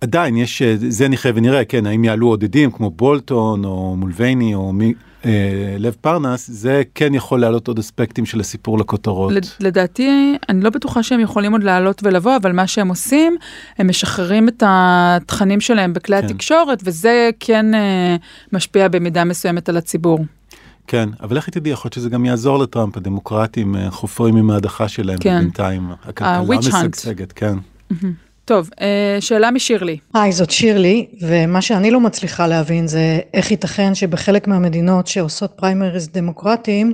[0.04, 4.74] עדיין יש, אה, זה נחיה ונראה, כן, האם יעלו עודדים כמו בולטון או מולבייני או
[4.74, 4.94] מי,
[5.26, 9.34] אה, לב פרנס, זה כן יכול להעלות עוד אספקטים של הסיפור לכותרות.
[9.60, 13.36] לדעתי, אני לא בטוחה שהם יכולים עוד לעלות ולבוא, אבל מה שהם עושים,
[13.78, 16.26] הם משחררים את התכנים שלהם בכלי כן.
[16.26, 18.16] התקשורת, וזה כן אה,
[18.54, 20.26] משפיע במידה מסוימת על הציבור.
[20.88, 24.88] כן, אבל איך תדעי, יכול להיות שזה גם יעזור לטראמפ, הדמוקרטים אה, חופרים עם ההדחה
[24.88, 25.40] שלהם, כן.
[25.40, 27.56] בינתיים הכלכלה משגשגת, כן.
[27.92, 28.33] Mm-hmm.
[28.46, 29.98] טוב, אה, שאלה משירלי.
[30.14, 36.10] היי, זאת שירלי, ומה שאני לא מצליחה להבין זה איך ייתכן שבחלק מהמדינות שעושות פריימריז
[36.10, 36.94] דמוקרטיים,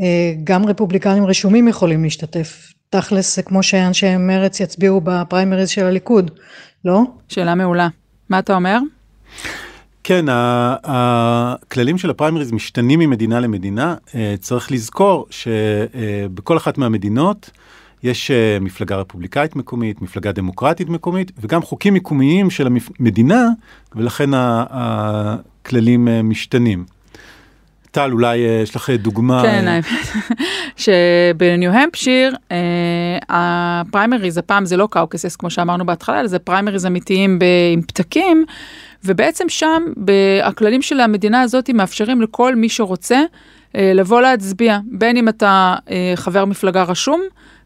[0.00, 2.72] אה, גם רפובליקנים רשומים יכולים להשתתף.
[2.90, 6.30] תכלס זה כמו שאנשי מרץ יצביעו בפריימריז של הליכוד,
[6.84, 7.02] לא?
[7.28, 7.88] שאלה מעולה.
[8.28, 8.78] מה אתה אומר?
[10.04, 10.24] כן,
[10.84, 13.94] הכללים של הפריימריז משתנים ממדינה למדינה.
[14.14, 17.50] אה, צריך לזכור שבכל אחת מהמדינות,
[18.02, 22.68] יש uh, מפלגה רפובליקאית מקומית, מפלגה דמוקרטית מקומית, וגם חוקים מקומיים של
[23.00, 23.48] המדינה,
[23.94, 26.84] ולכן הכללים uh, משתנים.
[27.90, 29.42] טל, אולי uh, יש לך דוגמה.
[29.42, 29.80] כן,
[30.84, 32.34] שבניו-המפשיר,
[33.28, 37.38] הפריימריז, הפעם זה לא caucuses, כמו שאמרנו בהתחלה, אלא זה פריימריז אמיתיים
[37.72, 38.44] עם פתקים,
[39.04, 39.82] ובעצם שם,
[40.42, 43.20] הכללים של המדינה הזאת מאפשרים לכל מי שרוצה
[43.74, 45.74] לבוא להצביע, בין אם אתה
[46.16, 47.20] חבר מפלגה רשום,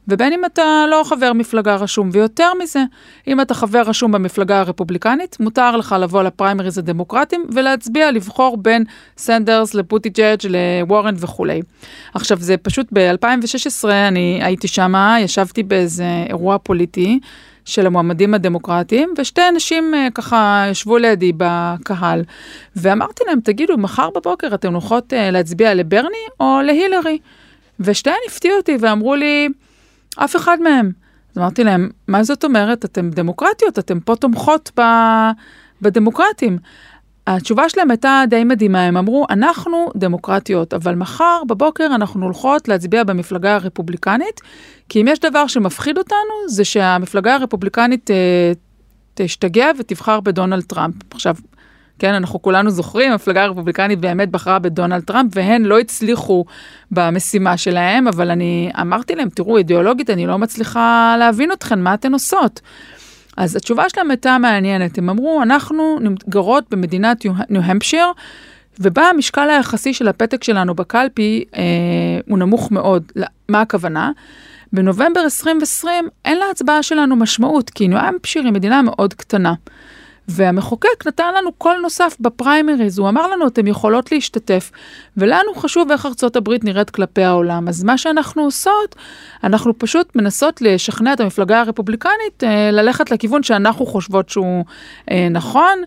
[0.08, 2.10] ובין אם אתה לא חבר מפלגה רשום.
[2.12, 2.84] ויותר מזה,
[3.26, 8.84] אם אתה חבר רשום במפלגה הרפובליקנית, מותר לך לבוא לפריימריז הדמוקרטיים ולהצביע, לבחור בין
[9.18, 11.62] סנדרס לבוטיג'ג' לוורן וכולי.
[12.14, 17.20] עכשיו, זה פשוט ב-2016, אני הייתי שמה, ישבתי באיזה אירוע פוליטי.
[17.64, 22.22] של המועמדים הדמוקרטיים, ושתי אנשים uh, ככה ישבו לידי בקהל,
[22.76, 27.18] ואמרתי להם, תגידו, מחר בבוקר אתם הולכות uh, להצביע לברני או להילרי?
[27.80, 29.48] ושתיהן הפתיעו אותי ואמרו לי,
[30.18, 30.92] אף אחד מהם.
[31.32, 32.84] אז אמרתי להם, מה זאת אומרת?
[32.84, 34.82] אתם דמוקרטיות, אתם פה תומכות ב...
[35.82, 36.58] בדמוקרטים.
[37.26, 43.04] התשובה שלהם הייתה די מדהימה, הם אמרו, אנחנו דמוקרטיות, אבל מחר בבוקר אנחנו הולכות להצביע
[43.04, 44.40] במפלגה הרפובליקנית,
[44.88, 48.52] כי אם יש דבר שמפחיד אותנו, זה שהמפלגה הרפובליקנית אה,
[49.14, 50.94] תשתגע ותבחר בדונלד טראמפ.
[51.10, 51.36] עכשיו,
[51.98, 56.44] כן, אנחנו כולנו זוכרים, המפלגה הרפובליקנית באמת בחרה בדונלד טראמפ, והן לא הצליחו
[56.90, 62.12] במשימה שלהם, אבל אני אמרתי להם, תראו, אידיאולוגית אני לא מצליחה להבין אתכן, מה אתן
[62.12, 62.60] עושות?
[63.36, 68.06] אז התשובה שלהם הייתה מעניינת, הם אמרו, אנחנו גרות במדינת ניו-המפשיר,
[68.80, 71.62] ובה המשקל היחסי של הפתק שלנו בקלפי אה,
[72.28, 73.12] הוא נמוך מאוד.
[73.48, 74.10] מה הכוונה?
[74.72, 79.54] בנובמבר 2020 אין להצבעה שלנו משמעות, כי ניו-המפשיר היא מדינה מאוד קטנה.
[80.32, 84.70] והמחוקק נתן לנו קול נוסף בפריימריז, הוא אמר לנו, אתם יכולות להשתתף,
[85.16, 87.68] ולנו חשוב איך ארצות הברית נראית כלפי העולם.
[87.68, 88.96] אז מה שאנחנו עושות,
[89.44, 94.64] אנחנו פשוט מנסות לשכנע את המפלגה הרפובליקנית אה, ללכת לכיוון שאנחנו חושבות שהוא
[95.10, 95.82] אה, נכון.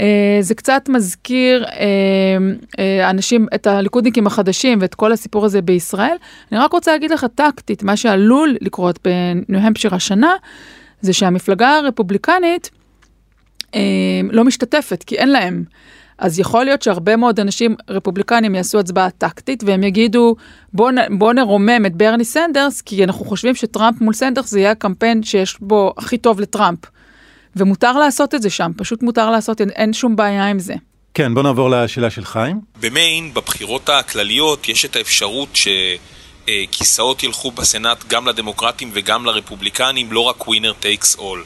[0.00, 1.70] אה, זה קצת מזכיר אה,
[2.78, 6.16] אה, אנשים, את הליכודניקים החדשים ואת כל הסיפור הזה בישראל.
[6.52, 10.34] אני רק רוצה להגיד לך טקטית, מה שעלול לקרות בניו-המפשיר השנה,
[11.00, 12.70] זה שהמפלגה הרפובליקנית
[14.30, 15.64] לא משתתפת, כי אין להם.
[16.18, 20.36] אז יכול להיות שהרבה מאוד אנשים רפובליקנים יעשו הצבעה טקטית והם יגידו
[20.72, 25.22] בוא, בוא נרומם את ברני סנדרס כי אנחנו חושבים שטראמפ מול סנדרס זה יהיה הקמפיין
[25.22, 26.78] שיש בו הכי טוב לטראמפ.
[27.56, 30.74] ומותר לעשות את זה שם, פשוט מותר לעשות, אין, אין שום בעיה עם זה.
[31.14, 32.60] כן, בוא נעבור לשאלה של חיים.
[32.80, 35.58] במיין, בבחירות הכלליות, יש את האפשרות
[36.46, 41.44] שכיסאות ילכו בסנאט גם לדמוקרטים וגם לרפובליקנים, לא רק winner takes all.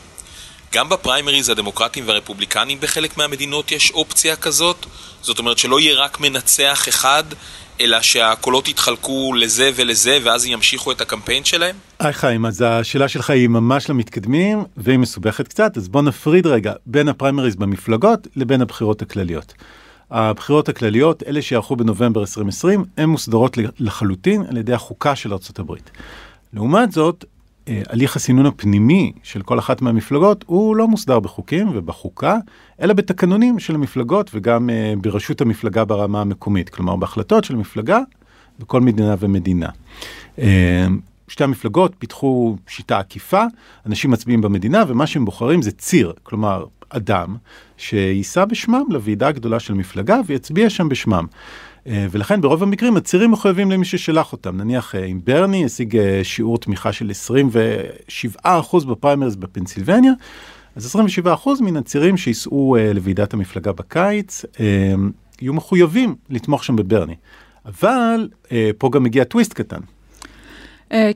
[0.74, 4.87] גם בפריימריז הדמוקרטים והרפובליקנים בחלק מהמדינות יש אופציה כזאת,
[5.22, 7.24] זאת אומרת שלא יהיה רק מנצח אחד,
[7.81, 11.76] אלא שהקולות יתחלקו לזה ולזה ואז ימשיכו את הקמפיין שלהם?
[11.98, 16.72] היי חיים, אז השאלה שלך היא ממש למתקדמים והיא מסובכת קצת, אז בוא נפריד רגע
[16.87, 19.54] בין הפריימריז במפלגות לבין הבחירות הכלליות.
[20.11, 25.72] הבחירות הכלליות, אלה שיערכו בנובמבר 2020, הן מוסדרות לחלוטין על ידי החוקה של ארה"ב.
[26.52, 27.24] לעומת זאת,
[27.88, 32.37] הליך הסינון הפנימי של כל אחת מהמפלגות הוא לא מוסדר בחוקים ובחוקה,
[32.83, 38.00] אלא בתקנונים של המפלגות וגם אה, בראשות המפלגה ברמה המקומית, כלומר בהחלטות של מפלגה
[38.59, 39.68] בכל מדינה ומדינה.
[40.38, 40.87] אה,
[41.28, 43.42] שתי המפלגות פיתחו שיטה עקיפה,
[43.87, 47.37] אנשים מצביעים במדינה ומה שהם בוחרים זה ציר, כלומר אדם
[47.76, 51.26] שייסע בשמם לוועידה הגדולה של מפלגה ויצביע שם בשמם.
[51.88, 54.57] אה, ולכן ברוב המקרים הצירים מחויבים למי ששלח אותם.
[54.57, 57.11] נניח אה, אם ברני השיג אה, שיעור תמיכה של
[58.44, 60.12] 27% בפריימריז בפנסילבניה,
[60.77, 60.96] אז
[61.27, 61.29] 27%
[61.61, 64.44] מן הצירים שייסעו לוועידת המפלגה בקיץ
[65.40, 67.14] יהיו מחויבים לתמוך שם בברני.
[67.66, 68.29] אבל
[68.79, 69.81] פה גם מגיע טוויסט קטן.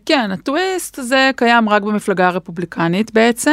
[0.07, 3.51] כן, הטוויסט הזה קיים רק במפלגה הרפובליקנית בעצם.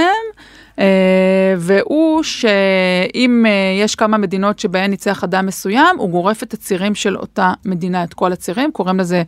[0.79, 3.51] אה, והוא שאם אה,
[3.83, 8.13] יש כמה מדינות שבהן ניצח אדם מסוים, הוא גורף את הצירים של אותה מדינה, את
[8.13, 9.23] כל הצירים, קוראים לזה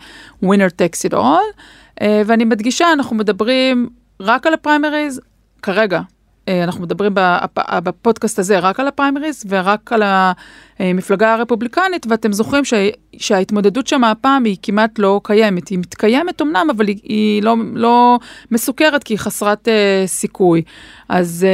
[0.45, 1.61] winner takes it all.
[2.01, 5.21] אה, ואני מדגישה, אנחנו מדברים רק על הפריימריז,
[5.61, 6.01] כרגע,
[6.63, 7.11] אנחנו מדברים
[7.83, 10.03] בפודקאסט הזה רק על הפריימריז ורק על
[10.79, 15.67] המפלגה הרפובליקנית, ואתם זוכרים שה, שההתמודדות שם הפעם היא כמעט לא קיימת.
[15.67, 18.19] היא מתקיימת אמנם, אבל היא, היא לא, לא
[18.51, 20.61] מסוכרת כי היא חסרת uh, סיכוי.
[21.09, 21.45] אז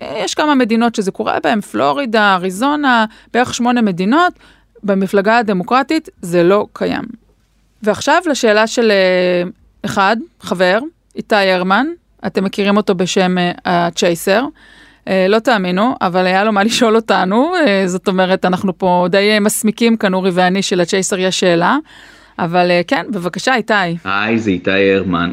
[0.00, 4.32] uh, יש כמה מדינות שזה קורה בהן, פלורידה, אריזונה, בערך שמונה מדינות.
[4.82, 7.04] במפלגה הדמוקרטית זה לא קיים.
[7.82, 8.92] ועכשיו לשאלה של
[9.84, 10.78] אחד, חבר,
[11.16, 11.86] איתי הרמן,
[12.26, 14.44] אתם מכירים אותו בשם הצ'ייסר.
[14.44, 19.06] Uh, uh, לא תאמינו, אבל היה לו מה לשאול אותנו, uh, זאת אומרת, אנחנו פה
[19.10, 21.76] די מסמיקים כאן, אורי ואני, שלצ'ייסר יש שאלה.
[22.38, 23.74] אבל כן, בבקשה, איתי.
[24.04, 25.30] היי, זה איתי הרמן.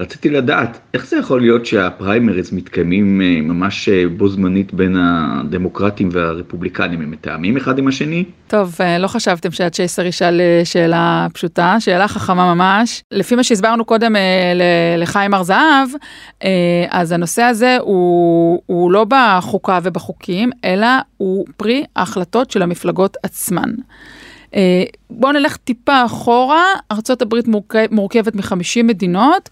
[0.00, 6.08] רציתי לדעת, איך זה יכול להיות שהפריימריז מתקיימים אה, ממש אה, בו זמנית בין הדמוקרטים
[6.12, 8.24] והרפובליקנים, הם מתאמים אחד עם השני?
[8.46, 13.02] טוב, אה, לא חשבתם שהצ'ייסר ישאל שאלה פשוטה, שאלה חכמה ממש.
[13.10, 14.16] לפי מה שהסברנו קודם
[14.98, 15.88] לחיים הר זהב,
[16.90, 20.86] אז הנושא הזה הוא, הוא לא בחוקה ובחוקים, אלא
[21.16, 23.70] הוא פרי ההחלטות של המפלגות עצמן.
[25.10, 27.34] בואו נלך טיפה אחורה, ארה"ב
[27.90, 29.50] מורכבת מ-50 מדינות.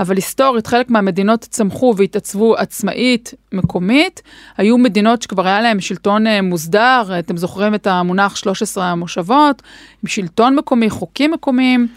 [0.00, 4.22] אבל היסטורית חלק מהמדינות צמחו והתעצבו עצמאית, מקומית.
[4.56, 9.62] היו מדינות שכבר היה להן שלטון אה, מוסדר, אתם זוכרים את המונח 13 המושבות,
[10.02, 11.88] עם שלטון מקומי, חוקים מקומיים.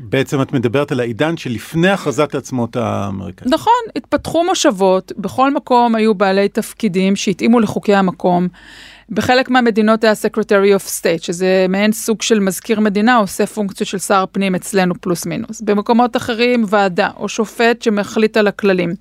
[0.00, 3.50] בעצם את מדברת על העידן שלפני הכרזת העצמאות האמריקאית.
[3.52, 8.48] נכון, התפתחו מושבות, בכל מקום היו בעלי תפקידים שהתאימו לחוקי המקום.
[9.10, 13.98] בחלק מהמדינות היה Secretary of State, שזה מעין סוג של מזכיר מדינה, עושה פונקציות של
[13.98, 15.60] שר פנים אצלנו פלוס מינוס.
[15.60, 18.94] במקומות אחרים ועדה או שופט שמחליט על הכללים.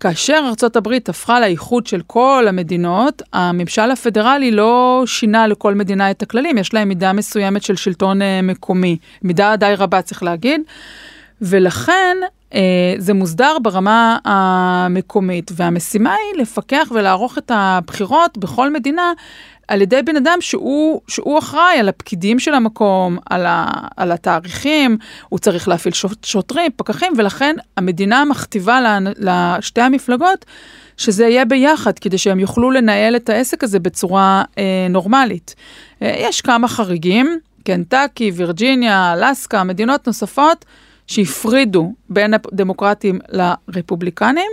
[0.00, 6.58] כאשר ארה"ב הפכה לאיחוד של כל המדינות, הממשל הפדרלי לא שינה לכל מדינה את הכללים,
[6.58, 10.60] יש להם מידה מסוימת של שלטון uh, מקומי, מידה די רבה צריך להגיד,
[11.42, 12.16] ולכן
[12.98, 19.12] זה מוסדר ברמה המקומית, והמשימה היא לפקח ולערוך את הבחירות בכל מדינה
[19.68, 24.98] על ידי בן אדם שהוא, שהוא אחראי על הפקידים של המקום, על, ה, על התאריכים,
[25.28, 30.44] הוא צריך להפעיל שוטרים, פקחים, ולכן המדינה מכתיבה לשתי המפלגות
[30.96, 35.54] שזה יהיה ביחד, כדי שהם יוכלו לנהל את העסק הזה בצורה אה, נורמלית.
[36.02, 40.64] אה, יש כמה חריגים, קנטקי, וירג'יניה, אלסקה, מדינות נוספות.
[41.06, 44.50] שהפרידו בין הדמוקרטים לרפובליקנים,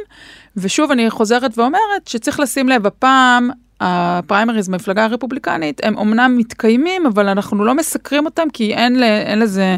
[0.57, 3.49] ושוב אני חוזרת ואומרת שצריך לשים לב, הפעם
[3.81, 9.75] הפריימריז במפלגה הרפובליקנית, הם אומנם מתקיימים, אבל אנחנו לא מסקרים אותם כי אין, אין לזה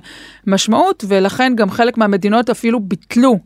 [0.47, 3.39] משמעות, ולכן גם חלק מהמדינות אפילו ביטלו.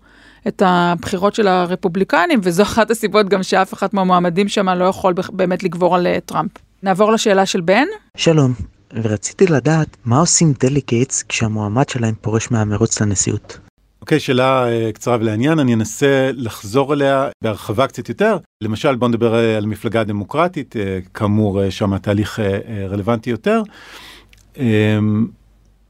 [0.47, 5.63] את הבחירות של הרפובליקנים, וזו אחת הסיבות גם שאף אחד מהמועמדים שם לא יכול באמת
[5.63, 6.51] לגבור על אה, טראמפ.
[6.83, 7.85] נעבור לשאלה של בן.
[8.17, 8.53] שלום,
[8.93, 13.59] ורציתי לדעת מה עושים delegates כשהמועמד שלהם פורש מהמרוץ לנשיאות.
[14.01, 18.37] אוקיי, okay, שאלה uh, קצרה ולעניין, אני אנסה לחזור אליה בהרחבה קצת יותר.
[18.63, 22.39] למשל, בוא נדבר uh, על המפלגה הדמוקרטית, uh, כאמור, שם התהליך
[22.89, 23.61] רלוונטי יותר.
[24.55, 24.59] Um,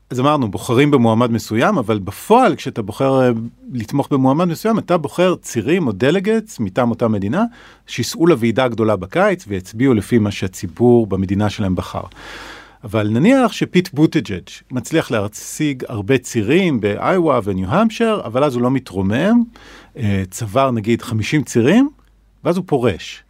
[0.10, 3.32] אז אמרנו, בוחרים במועמד מסוים, אבל בפועל, כשאתה בוחר
[3.74, 7.44] לתמוך במועמד מסוים, אתה בוחר צירים או delegates מטעם אותה מדינה,
[7.88, 12.02] שייסעו לוועידה הגדולה בקיץ ויצביעו לפי מה שהציבור במדינה שלהם בחר.
[12.84, 19.44] אבל נניח שפיט בוטיג'ג' מצליח להציג הרבה צירים באיווה וניו-המפשר, אבל אז הוא לא מתרומם,
[19.98, 21.90] אה, צבר נגיד 50 צירים,
[22.44, 23.24] ואז הוא פורש.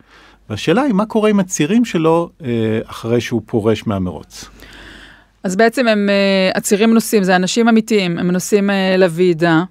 [0.50, 4.50] והשאלה היא מה קורה עם הצירים שלו אה, אחרי שהוא פורש מהמרוץ.
[5.44, 9.64] אז בעצם הם, אה, הצירים נוסעים, זה אנשים אמיתיים, הם נוסעים לוועידה.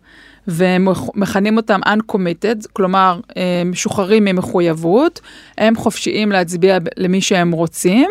[0.50, 3.20] ומכנים אותם uncommitted, כלומר
[3.64, 5.20] משוחררים ממחויבות,
[5.58, 8.08] הם חופשיים להצביע למי שהם רוצים,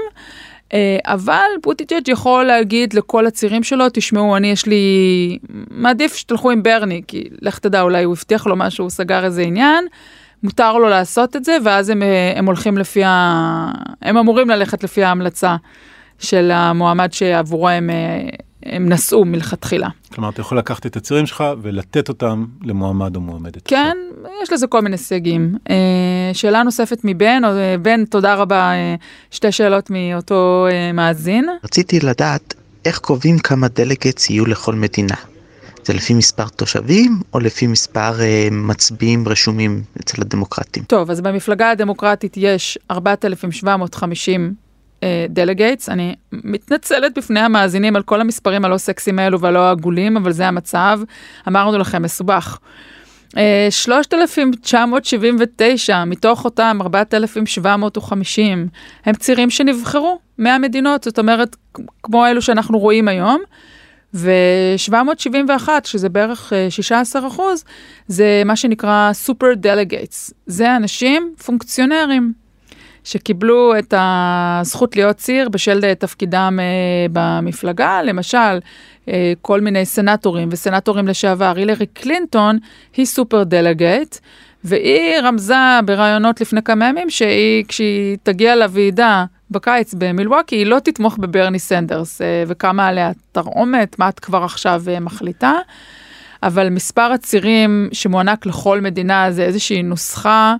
[1.05, 5.37] אבל בוטיג'אג' יכול להגיד לכל הצירים שלו, תשמעו, אני יש לי,
[5.71, 9.41] מעדיף שתלכו עם ברני, כי לך תדע, אולי הוא הבטיח לו משהו, הוא סגר איזה
[9.41, 9.85] עניין,
[10.43, 13.71] מותר לו לעשות את זה, ואז הם, אה, הם הולכים לפי ה...
[14.01, 15.55] הם אמורים ללכת לפי ההמלצה
[16.19, 18.27] של המועמד שעבורו הם אה,
[18.67, 19.89] הם נסעו מלכתחילה.
[20.13, 23.61] כלומר, אתה יכול לקחת את הצירים שלך ולתת אותם למועמד או מועמדת.
[23.65, 23.97] כן,
[24.43, 25.55] יש לזה כל מיני סייגים.
[25.69, 25.75] אה,
[26.33, 28.95] שאלה נוספת מבן, או אה, בן, תודה רבה, אה,
[29.31, 31.45] שתי שאלות מאותו מאזין.
[31.63, 32.53] רציתי לדעת
[32.85, 35.15] איך קובעים כמה דלגטס יהיו לכל מדינה.
[35.87, 40.83] זה לפי מספר תושבים או לפי מספר אה, מצביעים רשומים אצל הדמוקרטים?
[40.83, 44.53] טוב, אז במפלגה הדמוקרטית יש 4,750
[45.29, 45.89] delegates.
[45.89, 50.47] אה, אני מתנצלת בפני המאזינים על כל המספרים הלא סקסיים האלו והלא העגולים, אבל זה
[50.47, 50.99] המצב.
[51.47, 52.57] אמרנו לכם, מסובך.
[53.27, 53.29] אה,
[53.69, 58.67] 3,979 מתוך אותם 4,750
[59.05, 61.55] הם צירים שנבחרו מהמדינות, זאת אומרת,
[62.03, 63.41] כמו אלו שאנחנו רואים היום.
[64.13, 67.63] ו-771, שזה בערך 16 אה, אחוז,
[68.07, 70.33] זה מה שנקרא super delegates.
[70.45, 72.33] זה אנשים פונקציונרים.
[73.07, 78.57] שקיבלו את הזכות להיות ציר בשל תפקידם אה, במפלגה, למשל,
[79.05, 79.09] אה,
[79.41, 82.57] כל מיני סנטורים וסנטורים לשעבר, הילרי קלינטון
[82.97, 84.17] היא super delegate,
[84.63, 91.17] והיא רמזה בראיונות לפני כמה ימים שהיא, כשהיא תגיע לוועידה בקיץ במילווקי, היא לא תתמוך
[91.17, 95.53] בברני סנדרס, uh, וקמה עליה תרעומת, מה את כבר עכשיו מחליטה.
[96.43, 100.55] אבל מספר הצירים שמוענק לכל מדינה זה איזושהי נוסחה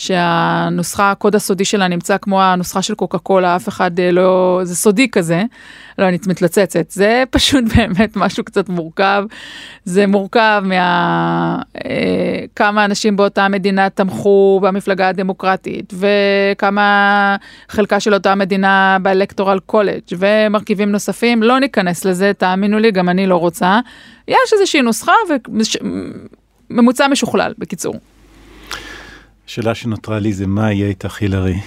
[0.00, 4.76] שהנוסחה, הקוד הסודי שלה נמצא כמו הנוסחה של קוקה קולה, אף אחד אה, לא, זה
[4.76, 5.42] סודי כזה,
[5.98, 9.24] לא, אני מתלצצת, זה פשוט באמת משהו קצת מורכב,
[9.84, 11.62] זה מורכב מה...
[11.84, 17.36] אה, כמה אנשים באותה מדינה תמכו במפלגה הדמוקרטית, וכמה
[17.68, 23.26] חלקה של אותה מדינה באלקטורל קולג' ומרכיבים נוספים, לא ניכנס לזה, תאמינו לי, גם אני
[23.26, 23.80] לא רוצה.
[24.28, 25.12] יש איזושהי נוסחה
[26.70, 27.94] וממוצע משוכלל, בקיצור.
[29.50, 31.60] השאלה שנותרה לי זה מה יהיה איתך הילרי.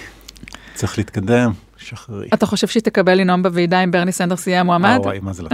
[0.74, 2.28] צריך להתקדם, שחררי.
[2.34, 4.88] אתה חושב שהיא תקבל לנאום בוועידה אם ברני סנדרס יהיה המועמד?
[4.88, 5.48] אה וואי, מה זה לא.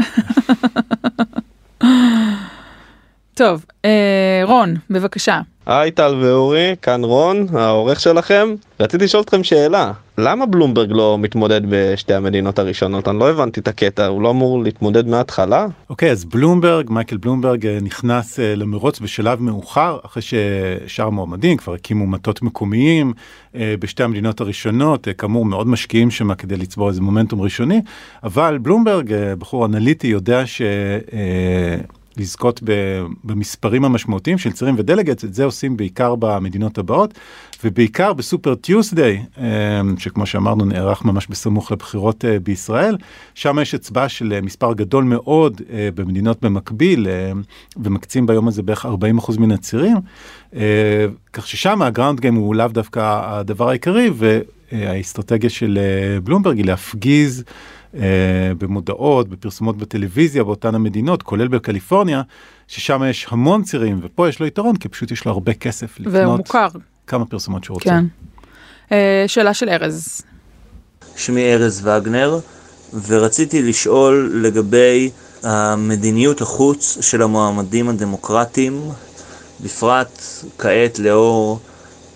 [3.41, 5.41] טוב, אה, רון, בבקשה.
[5.67, 8.55] היי טל ואורי, כאן רון, העורך שלכם.
[8.81, 13.09] רציתי לשאול אתכם שאלה, למה בלומברג לא מתמודד בשתי המדינות הראשונות?
[13.09, 15.67] אני לא הבנתי את הקטע, הוא לא אמור להתמודד מההתחלה?
[15.91, 21.57] אוקיי, okay, אז בלומברג, מייקל בלומברג אה, נכנס אה, למרוץ בשלב מאוחר, אחרי ששאר המועמדים
[21.57, 23.13] כבר הקימו מטות מקומיים
[23.55, 27.81] אה, בשתי המדינות הראשונות, כאמור מאוד משקיעים שם כדי לצבור איזה מומנטום ראשוני,
[28.23, 30.63] אבל בלומברג, בחור אנליטי, יודע ש...
[32.17, 32.61] לזכות
[33.25, 37.15] במספרים המשמעותיים של צירים ודלגטס, את זה עושים בעיקר במדינות הבאות,
[37.65, 39.45] ובעיקר בסופר טיוסדיי, אמ,
[39.99, 42.97] שכמו שאמרנו נערך ממש בסמוך לבחירות אה, בישראל,
[43.35, 47.07] שם יש הצבעה של אה, מספר גדול מאוד אה, במדינות במקביל,
[47.77, 49.97] ומקצים ביום הזה בערך 40% מן הצירים,
[51.33, 55.79] כך ששם הגראונד גיים הוא לאו דווקא הדבר העיקרי, והאסטרטגיה של
[56.25, 57.45] בלומברג היא להפגיז.
[57.95, 62.23] אה, במודעות, בפרסומות בטלוויזיה באותן המדינות, כולל בקליפורניה,
[62.69, 66.51] ששם יש המון צירים, ופה יש לו יתרון, כי פשוט יש לו הרבה כסף לקנות
[67.07, 67.91] כמה פרסומות שהוא רוצה.
[67.91, 68.05] כן.
[68.93, 70.23] אה, שאלה של ארז.
[71.17, 72.39] שמי ארז וגנר,
[73.07, 75.11] ורציתי לשאול לגבי
[75.43, 78.81] המדיניות החוץ של המועמדים הדמוקרטיים,
[79.61, 80.23] בפרט
[80.59, 81.61] כעת לאור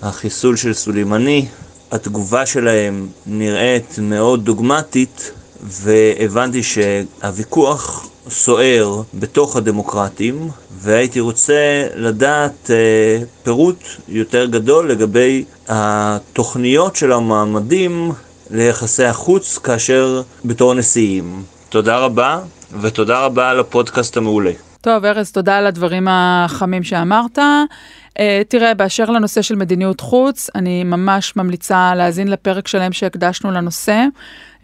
[0.02, 1.46] החיסול של סולימני
[1.92, 5.32] התגובה שלהם נראית מאוד דוגמטית,
[5.64, 10.48] והבנתי שהוויכוח סוער בתוך הדמוקרטים,
[10.78, 18.12] והייתי רוצה לדעת אה, פירוט יותר גדול לגבי התוכניות של המועמדים
[18.50, 21.42] ליחסי החוץ כאשר בתור נשיאים.
[21.68, 22.38] תודה רבה,
[22.80, 24.52] ותודה רבה על הפודקאסט המעולה.
[24.80, 27.38] טוב, ארז, תודה על הדברים החמים שאמרת.
[27.38, 34.04] Uh, תראה, באשר לנושא של מדיניות חוץ, אני ממש ממליצה להאזין לפרק שלם שהקדשנו לנושא.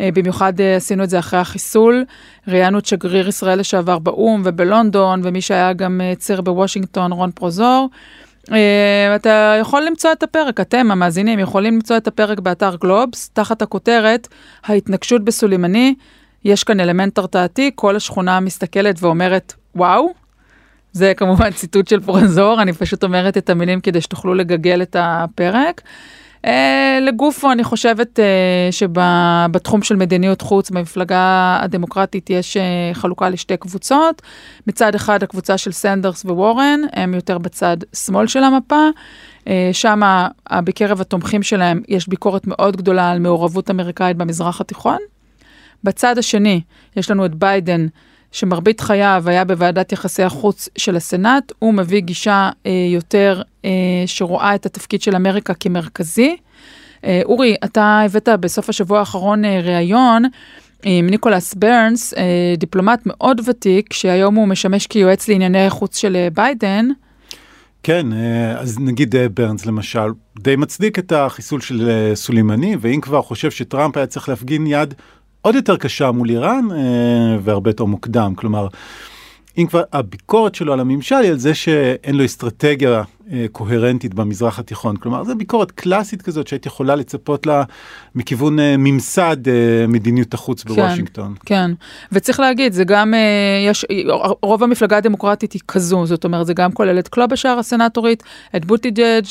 [0.00, 2.04] Uh, במיוחד uh, עשינו את זה אחרי החיסול.
[2.48, 7.88] ראיינו את שגריר ישראל לשעבר באו"ם ובלונדון, ומי שהיה גם uh, ציר בוושינגטון, רון פרוזור.
[9.16, 14.28] אתה יכול למצוא את הפרק, אתם המאזינים יכולים למצוא את הפרק באתר גלובס, תחת הכותרת
[14.64, 15.94] ההתנגשות בסולימני.
[16.44, 20.12] יש כאן אלמנט הרתעתי, כל השכונה מסתכלת ואומרת, וואו,
[20.92, 25.80] זה כמובן ציטוט של פרנזור, אני פשוט אומרת את המילים כדי שתוכלו לגגל את הפרק.
[26.44, 26.48] Uh,
[27.00, 32.60] לגופו, אני חושבת uh, שבתחום של מדיניות חוץ, במפלגה הדמוקרטית יש uh,
[32.94, 34.22] חלוקה לשתי קבוצות.
[34.66, 38.88] מצד אחד, הקבוצה של סנדרס ווורן, הם יותר בצד שמאל של המפה.
[39.38, 40.00] Uh, שם
[40.64, 44.98] בקרב התומכים שלהם יש ביקורת מאוד גדולה על מעורבות אמריקאית במזרח התיכון.
[45.84, 46.60] בצד השני,
[46.96, 47.86] יש לנו את ביידן,
[48.32, 53.70] שמרבית חייו היה בוועדת יחסי החוץ של הסנאט, הוא מביא גישה אה, יותר אה,
[54.06, 56.36] שרואה את התפקיד של אמריקה כמרכזי.
[57.04, 60.24] אה, אורי, אתה הבאת בסוף השבוע האחרון אה, ראיון
[60.82, 66.28] עם ניקולס ברנס, אה, דיפלומט מאוד ותיק, שהיום הוא משמש כיועץ לענייני החוץ של אה,
[66.34, 66.88] ביידן.
[67.82, 70.08] כן, אה, אז נגיד אה, ברנס למשל,
[70.38, 74.94] די מצדיק את החיסול של אה, סולימני, ואם כבר חושב שטראמפ היה צריך להפגין יד
[75.42, 78.34] עוד יותר קשה מול איראן אה, והרבה יותר מוקדם.
[78.36, 78.68] כלומר,
[79.58, 83.02] אם כבר הביקורת שלו על הממשל היא על זה שאין לו אסטרטגיה
[83.52, 84.96] קוהרנטית במזרח התיכון.
[84.96, 87.62] כלומר, זו ביקורת קלאסית כזאת שהיית יכולה לצפות לה
[88.14, 91.34] מכיוון אה, ממסד אה, מדיניות החוץ בוושינגטון.
[91.44, 91.70] כן, כן,
[92.12, 93.14] וצריך להגיד, זה גם,
[93.66, 93.86] יש,
[94.42, 98.22] רוב המפלגה הדמוקרטית היא כזו, זאת אומרת, זה גם כולל את קלובשאר הסנטורית,
[98.56, 99.24] את בוטיג'אג',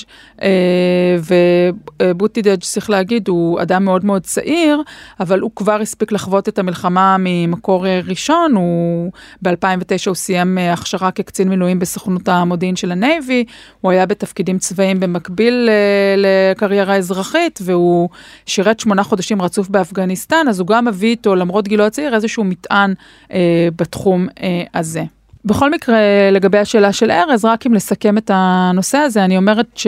[2.00, 4.82] ובוטיג'אג', צריך להגיד, הוא אדם מאוד מאוד צעיר,
[5.20, 11.50] אבל הוא כבר הספיק לחוות את המלחמה ממקור ראשון, הוא ב-2009 הוא סיים הכשרה כקצין
[11.50, 13.46] מילואים בסוכנות המודיעין של ה Navy,
[13.82, 18.10] הוא היה בתפקידים צבאיים במקביל אה, לקריירה אזרחית, והוא
[18.46, 22.94] שירת שמונה חודשים רצוף באפגניסטן, אז הוא גם מביא איתו, למרות גילו הצעיר, איזשהו מטען
[23.34, 25.04] אה, בתחום אה, הזה.
[25.46, 25.98] בכל מקרה,
[26.32, 29.88] לגבי השאלה של ארז, רק אם לסכם את הנושא הזה, אני אומרת ש...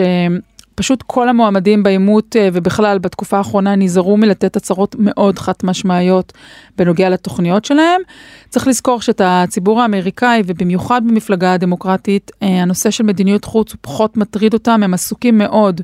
[0.82, 6.34] פשוט כל המועמדים בעימות אה, ובכלל בתקופה האחרונה נזהרו מלתת הצהרות מאוד חד משמעיות
[6.78, 8.02] בנוגע לתוכניות שלהם.
[8.50, 14.18] צריך לזכור שאת הציבור האמריקאי ובמיוחד במפלגה הדמוקרטית, אה, הנושא של מדיניות חוץ הוא פחות
[14.18, 15.82] מטריד אותם, הם עסוקים מאוד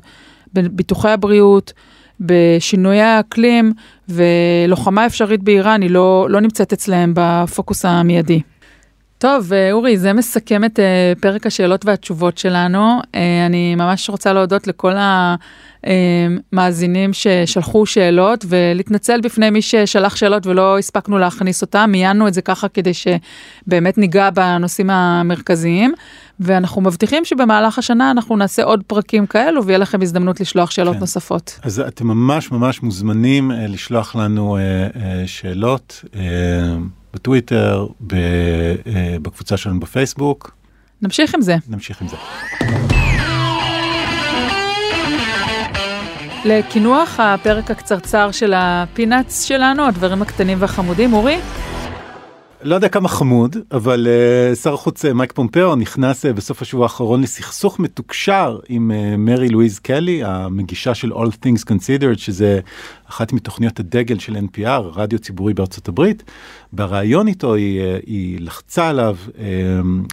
[0.52, 1.72] בביטוחי הבריאות,
[2.20, 3.72] בשינויי האקלים
[4.08, 8.40] ולוחמה אפשרית באיראן היא לא, לא נמצאת אצלהם בפוקוס המיידי.
[9.18, 13.00] טוב, אה, אורי, זה מסכם את אה, פרק השאלות והתשובות שלנו.
[13.14, 14.92] אה, אני ממש רוצה להודות לכל
[15.82, 21.88] המאזינים ששלחו שאלות, ולהתנצל בפני מי ששלח שאלות ולא הספקנו להכניס אותם.
[21.92, 25.92] מיינו את זה ככה כדי שבאמת ניגע בנושאים המרכזיים,
[26.40, 31.00] ואנחנו מבטיחים שבמהלך השנה אנחנו נעשה עוד פרקים כאלו, ויהיה לכם הזדמנות לשלוח שאלות כן.
[31.00, 31.58] נוספות.
[31.62, 34.58] אז אתם ממש ממש מוזמנים לשלוח לנו
[35.26, 36.04] שאלות.
[37.18, 40.50] בטוויטר, אה, בקבוצה שלנו בפייסבוק.
[41.02, 41.56] נמשיך עם זה.
[41.68, 42.16] נמשיך עם זה.
[46.44, 51.38] לקינוח הפרק הקצרצר של הפינאץ שלנו, הדברים הקטנים והחמודים, אורי?
[52.62, 56.82] לא יודע כמה חמוד, אבל uh, שר החוץ uh, מייק פומפאו נכנס uh, בסוף השבוע
[56.82, 62.60] האחרון לסכסוך מתוקשר עם uh, מרי לואיז קלי, המגישה של All Things Considered, שזה
[63.10, 66.22] אחת מתוכניות הדגל של NPR, רדיו ציבורי בארצות הברית.
[66.72, 69.38] בריאיון איתו היא, uh, היא לחצה עליו uh,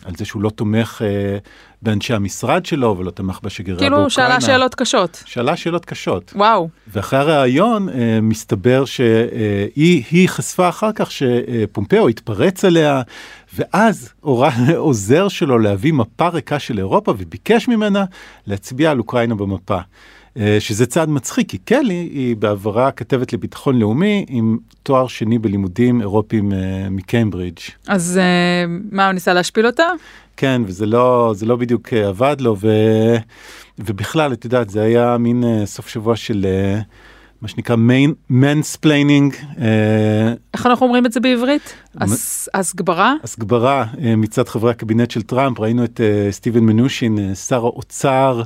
[0.06, 1.48] על זה שהוא לא תומך uh,
[1.86, 4.30] באנשי המשרד שלו ולא תמך בשגרירה כאילו באוקראינה.
[4.30, 5.24] כאילו שאלה שאלות קשות.
[5.26, 6.34] שאלה שאלות קשות.
[6.36, 6.70] וואו.
[6.88, 13.02] ואחרי הריאיון אה, מסתבר שהיא אה, חשפה אחר כך שפומפאו התפרץ עליה,
[13.56, 18.06] ואז הורה עוזר שלו להביא מפה ריקה של אירופה וביקש ממנה
[18.48, 19.80] להצביע על אוקראינה במפה.
[20.40, 26.02] אה, שזה צעד מצחיק, כי קלי היא בעברה כתבת לביטחון לאומי עם תואר שני בלימודים
[26.02, 27.60] אירופיים אה, מקיימברידג'.
[27.88, 29.88] אז אה, מה, הוא ניסה להשפיל אותה?
[30.38, 32.68] כן, וזה לא, לא בדיוק עבד לו, ו,
[33.80, 36.46] ובכלל, את יודעת, זה היה מין סוף שבוע של
[37.42, 37.76] מה שנקרא
[38.30, 39.36] mansplaining.
[40.54, 41.74] איך אנחנו אומרים את זה בעברית?
[42.54, 43.14] הסגברה?
[43.24, 43.86] הסגברה
[44.18, 48.42] מצד חברי הקבינט של טראמפ, ראינו את סטיבן מנושין, שר האוצר,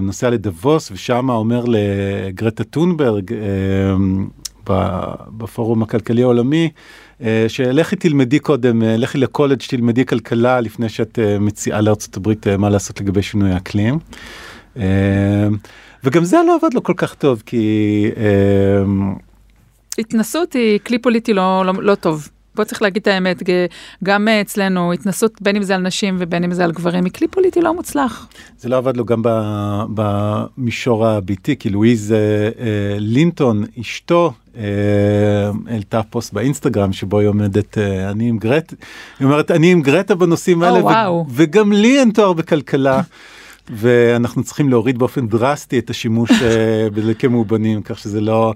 [0.00, 3.34] נוסע לדבוס ושם אומר לגרטה טונברג
[5.38, 6.70] בפורום הכלכלי העולמי,
[7.48, 13.22] שלכי תלמדי קודם, לכי לקולג' תלמדי כלכלה לפני שאת מציעה לארצות הברית מה לעשות לגבי
[13.22, 13.98] שינוי האקלים.
[16.04, 18.06] וגם זה לא עבד לו כל כך טוב כי...
[19.98, 22.28] התנסות היא כלי פוליטי לא, לא, לא טוב.
[22.56, 23.42] בוא צריך להגיד את האמת,
[24.04, 27.28] גם אצלנו התנסות בין אם זה על נשים ובין אם זה על גברים, היא כלי
[27.28, 28.28] פוליטי לא מוצלח.
[28.58, 29.22] זה לא עבד לו גם
[29.94, 32.14] במישור הביתי, כי לואיז
[32.98, 34.32] לינטון, אשתו,
[35.66, 37.78] העלתה פוסט באינסטגרם שבו היא עומדת,
[38.10, 38.74] אני עם גרט,
[39.18, 41.10] היא אומרת, אני עם גרטה בנושאים האלה, oh.
[41.30, 43.00] וגם לי אין תואר בכלכלה.
[43.70, 46.30] ואנחנו צריכים להוריד באופן דרסטי את השימוש
[46.94, 48.52] בדלקי מאובנים, כך שזה לא...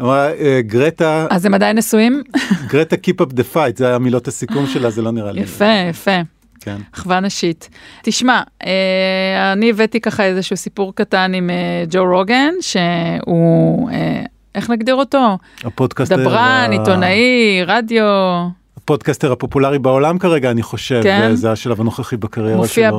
[0.00, 0.28] אמרה
[0.60, 2.22] גרטה אז הם עדיין נשואים
[2.66, 5.72] גרטה Keep up the fight זה היה מילות הסיכום שלה זה לא נראה לי יפה
[5.90, 6.20] יפה
[6.64, 6.76] כן.
[6.94, 7.68] אחווה נשית.
[8.02, 14.22] תשמע, אה, אני הבאתי ככה איזשהו סיפור קטן עם אה, ג'ו רוגן, שהוא, אה,
[14.54, 15.38] איך נגדיר אותו?
[15.64, 16.16] הפודקאסטר.
[16.16, 18.04] דברן, עיתונאי, רדיו.
[18.76, 21.34] הפודקאסטר הפופולרי בעולם כרגע, אני חושב, כן.
[21.34, 22.98] זה השלב הנוכחי בקריירה מופיע שלו.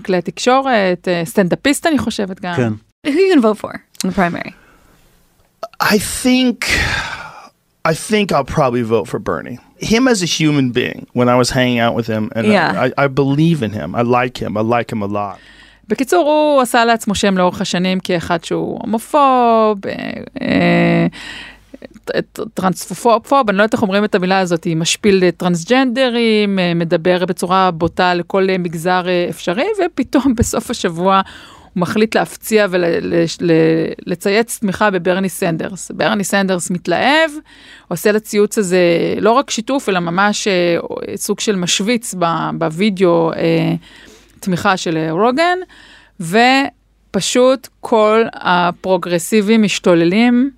[0.00, 2.54] בכלי תקשורת, סטנדאפיסט אני חושבת גם.
[2.54, 2.72] כן.
[3.06, 4.61] Who are you gonna vote for in the primary?
[5.82, 6.56] I think
[7.84, 9.58] I think I'll probably vote for Bernie.
[9.78, 12.70] Him as a human being, when I was hanging out with him, and Yeah.
[12.84, 13.88] I, I believe in him.
[14.00, 14.56] I like him.
[14.56, 15.38] I like him a lot.
[15.88, 22.20] בקיצור, הוא עשה לעצמו שם לאורך השנים כאחד שהוא הומופוב, אה, אה,
[22.54, 27.70] טרנספופוב, אני לא יודעת איך אומרים את המילה הזאת, היא משפיל טרנסג'נדרים, אה, מדבר בצורה
[27.70, 31.20] בוטה לכל מגזר אפשרי, ופתאום בסוף השבוע
[31.74, 35.90] הוא מחליט להפציע ולצייץ תמיכה בברני סנדרס.
[35.90, 37.30] ברני סנדרס מתלהב,
[37.88, 38.78] עושה לציוץ הזה
[39.20, 40.76] לא רק שיתוף, אלא ממש אה,
[41.16, 42.14] סוג של משוויץ
[42.58, 43.74] בווידאו אה,
[44.40, 45.58] תמיכה של אה, רוגן,
[46.20, 50.50] ופשוט כל הפרוגרסיבים משתוללים.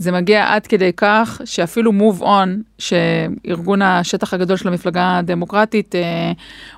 [0.00, 2.48] זה מגיע עד כדי כך שאפילו move on,
[2.78, 6.32] שארגון השטח הגדול של המפלגה הדמוקרטית, אה,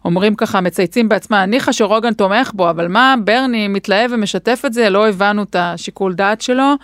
[0.05, 4.91] אומרים ככה, מצייצים בעצמם, ניחא שרוגן תומך בו, אבל מה, ברני מתלהב ומשתף את זה,
[4.91, 6.75] לא הבנו את השיקול דעת שלו.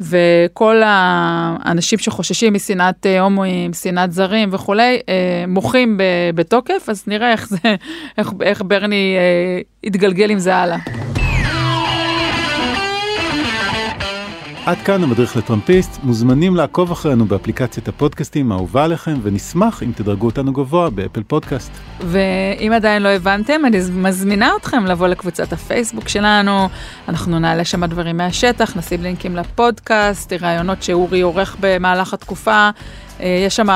[0.00, 6.00] וכל האנשים שחוששים משנאת אה, הומואים, שנאת זרים וכולי, אה, מוחים
[6.34, 7.58] בתוקף, אז נראה איך זה,
[8.18, 9.16] איך, איך ברני
[9.84, 11.05] יתגלגל עם זה הלאה.
[14.66, 20.52] עד כאן המדריך לטראמפיסט, מוזמנים לעקוב אחרינו באפליקציית הפודקאסטים האהובה עליכם, ונשמח אם תדרגו אותנו
[20.52, 21.70] גבוה באפל פודקאסט.
[22.00, 26.68] ואם עדיין לא הבנתם, אני מזמינה אתכם לבוא לקבוצת הפייסבוק שלנו,
[27.08, 32.70] אנחנו נעלה שם דברים מהשטח, נשים לינקים לפודקאסט, רעיונות שאורי עורך במהלך התקופה,
[33.20, 33.66] אה, יש שם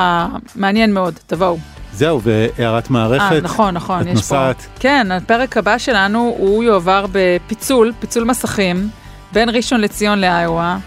[0.55, 1.57] מעניין מאוד, תבואו.
[1.93, 3.31] זהו, והערת מערכת.
[3.31, 4.61] אה, נכון, נכון, את יש נוסעת.
[4.61, 4.79] פה.
[4.79, 8.89] כן, הפרק הבא שלנו הוא יועבר בפיצול, פיצול מסכים,
[9.33, 10.77] בין ראשון לציון לאיואה.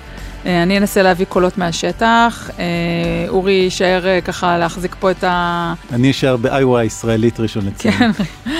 [0.46, 2.64] אה, אני אנסה להביא קולות מהשטח, אה,
[3.28, 5.74] אורי יישאר אה, ככה להחזיק פה את ה...
[5.92, 7.94] אני אשאר באיווה הישראלית ראשון לציון.
[7.94, 8.10] כן,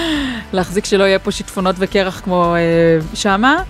[0.53, 2.55] להחזיק שלא יהיה פה שיטפונות וקרח כמו
[3.15, 3.63] שמה,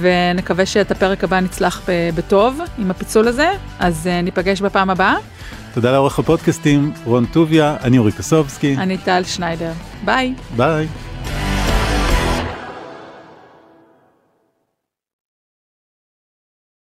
[0.00, 1.82] ונקווה שאת הפרק הבא נצלח
[2.14, 5.14] בטוב עם הפיצול הזה, אז ניפגש בפעם הבאה.
[5.74, 8.76] תודה לעורך הפודקאסטים, רון טוביה, אני אורי קסובסקי.
[8.76, 9.72] אני טל שניידר.
[10.04, 10.34] ביי.
[10.56, 10.86] ביי.